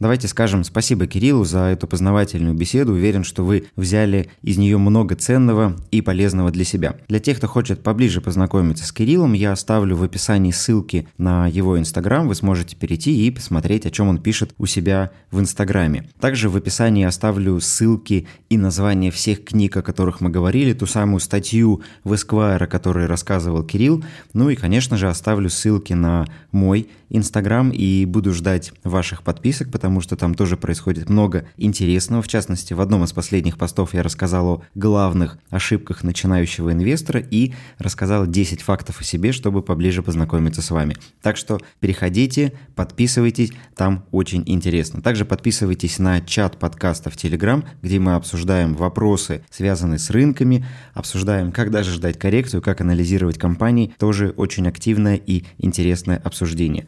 Давайте 0.02 0.26
скажем 0.26 0.64
спасибо 0.64 1.06
Кириллу 1.06 1.44
за 1.44 1.66
эту 1.66 1.86
познавательную 1.86 2.56
беседу. 2.56 2.90
Уверен, 2.90 3.22
что 3.22 3.44
вы 3.44 3.66
взяли 3.76 4.28
из 4.42 4.58
нее 4.58 4.76
много 4.76 5.14
ценного 5.14 5.76
и 5.92 6.00
полезного 6.00 6.50
для 6.50 6.64
себя. 6.64 6.96
Для 7.06 7.20
тех, 7.20 7.36
кто 7.36 7.46
хочет 7.46 7.84
поближе 7.84 8.20
познакомиться 8.20 8.84
с 8.84 8.90
Кириллом, 8.90 9.32
я 9.32 9.52
оставлю 9.52 9.94
в 9.94 10.02
описании 10.02 10.50
ссылки 10.50 11.06
на 11.18 11.46
его 11.46 11.78
инстаграм. 11.78 12.26
Вы 12.26 12.34
сможете 12.34 12.74
перейти 12.74 13.28
и 13.28 13.30
посмотреть, 13.30 13.86
о 13.86 13.92
чем 13.92 14.08
он 14.08 14.18
пишет 14.18 14.56
у 14.58 14.66
себя 14.66 15.12
в 15.30 15.38
инстаграме. 15.38 16.08
Также 16.18 16.48
в 16.48 16.56
описании 16.56 17.04
оставлю 17.04 17.60
ссылки 17.60 18.26
и 18.48 18.58
названия 18.58 19.12
всех 19.12 19.44
книг, 19.44 19.76
о 19.76 19.82
которых 19.82 20.20
мы 20.20 20.30
говорили, 20.30 20.72
ту 20.72 20.86
самую 20.86 21.20
статью 21.20 21.80
в 22.02 22.12
Esquire, 22.12 22.64
о 22.64 22.66
которой 22.66 23.06
рассказывал 23.06 23.62
Кирилл. 23.62 24.02
Ну 24.32 24.50
и, 24.50 24.56
конечно 24.56 24.96
же, 24.96 25.08
оставлю 25.08 25.48
ссылки 25.48 25.92
на 25.92 26.26
мой 26.50 26.88
инстаграм 27.12 27.70
и 27.70 28.04
буду 28.06 28.32
ждать 28.32 28.72
ваших 28.82 29.22
подписок, 29.22 29.70
потому 29.70 30.00
что 30.00 30.16
там 30.16 30.34
тоже 30.34 30.56
происходит 30.56 31.08
много 31.08 31.46
интересного. 31.56 32.22
В 32.22 32.28
частности, 32.28 32.72
в 32.72 32.80
одном 32.80 33.04
из 33.04 33.12
последних 33.12 33.58
постов 33.58 33.94
я 33.94 34.02
рассказал 34.02 34.46
о 34.48 34.62
главных 34.74 35.38
ошибках 35.50 36.02
начинающего 36.02 36.72
инвестора 36.72 37.20
и 37.20 37.52
рассказал 37.78 38.26
10 38.26 38.62
фактов 38.62 39.00
о 39.00 39.04
себе, 39.04 39.32
чтобы 39.32 39.62
поближе 39.62 40.02
познакомиться 40.02 40.62
с 40.62 40.70
вами. 40.70 40.96
Так 41.20 41.36
что 41.36 41.60
переходите, 41.80 42.52
подписывайтесь, 42.74 43.52
там 43.76 44.06
очень 44.10 44.42
интересно. 44.46 45.02
Также 45.02 45.24
подписывайтесь 45.24 45.98
на 45.98 46.20
чат 46.20 46.58
подкаста 46.58 47.10
в 47.10 47.16
Telegram, 47.16 47.64
где 47.82 47.98
мы 47.98 48.14
обсуждаем 48.14 48.74
вопросы, 48.74 49.44
связанные 49.50 49.98
с 49.98 50.10
рынками, 50.10 50.64
обсуждаем, 50.94 51.52
как 51.52 51.70
даже 51.70 51.92
ждать 51.92 52.18
коррекцию, 52.18 52.62
как 52.62 52.80
анализировать 52.80 53.38
компании. 53.38 53.94
Тоже 53.98 54.30
очень 54.36 54.66
активное 54.66 55.16
и 55.16 55.44
интересное 55.58 56.16
обсуждение. 56.16 56.86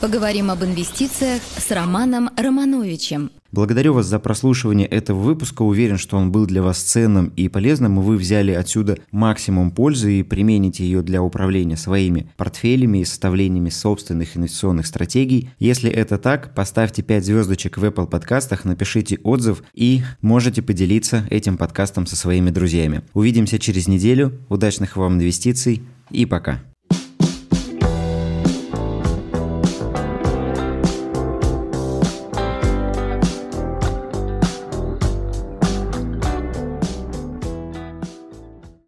Поговорим 0.00 0.52
об 0.52 0.62
инвестициях 0.62 1.42
с 1.42 1.72
Романом 1.72 2.30
Романовичем. 2.36 3.32
Благодарю 3.50 3.94
вас 3.94 4.06
за 4.06 4.20
прослушивание 4.20 4.86
этого 4.86 5.18
выпуска. 5.18 5.62
Уверен, 5.62 5.98
что 5.98 6.16
он 6.18 6.30
был 6.30 6.46
для 6.46 6.62
вас 6.62 6.78
ценным 6.78 7.32
и 7.34 7.48
полезным, 7.48 7.98
и 7.98 8.04
вы 8.04 8.16
взяли 8.16 8.52
отсюда 8.52 8.98
максимум 9.10 9.72
пользы 9.72 10.20
и 10.20 10.22
примените 10.22 10.84
ее 10.84 11.02
для 11.02 11.20
управления 11.20 11.76
своими 11.76 12.30
портфелями 12.36 12.98
и 12.98 13.04
составлениями 13.04 13.70
собственных 13.70 14.36
инвестиционных 14.36 14.86
стратегий. 14.86 15.50
Если 15.58 15.90
это 15.90 16.18
так, 16.18 16.54
поставьте 16.54 17.02
5 17.02 17.24
звездочек 17.24 17.78
в 17.78 17.84
Apple 17.84 18.06
подкастах, 18.06 18.64
напишите 18.64 19.18
отзыв 19.24 19.64
и 19.74 20.02
можете 20.20 20.62
поделиться 20.62 21.26
этим 21.30 21.56
подкастом 21.56 22.06
со 22.06 22.14
своими 22.14 22.50
друзьями. 22.50 23.02
Увидимся 23.14 23.58
через 23.58 23.88
неделю. 23.88 24.38
Удачных 24.48 24.96
вам 24.96 25.14
инвестиций 25.14 25.82
и 26.10 26.24
пока. 26.24 26.60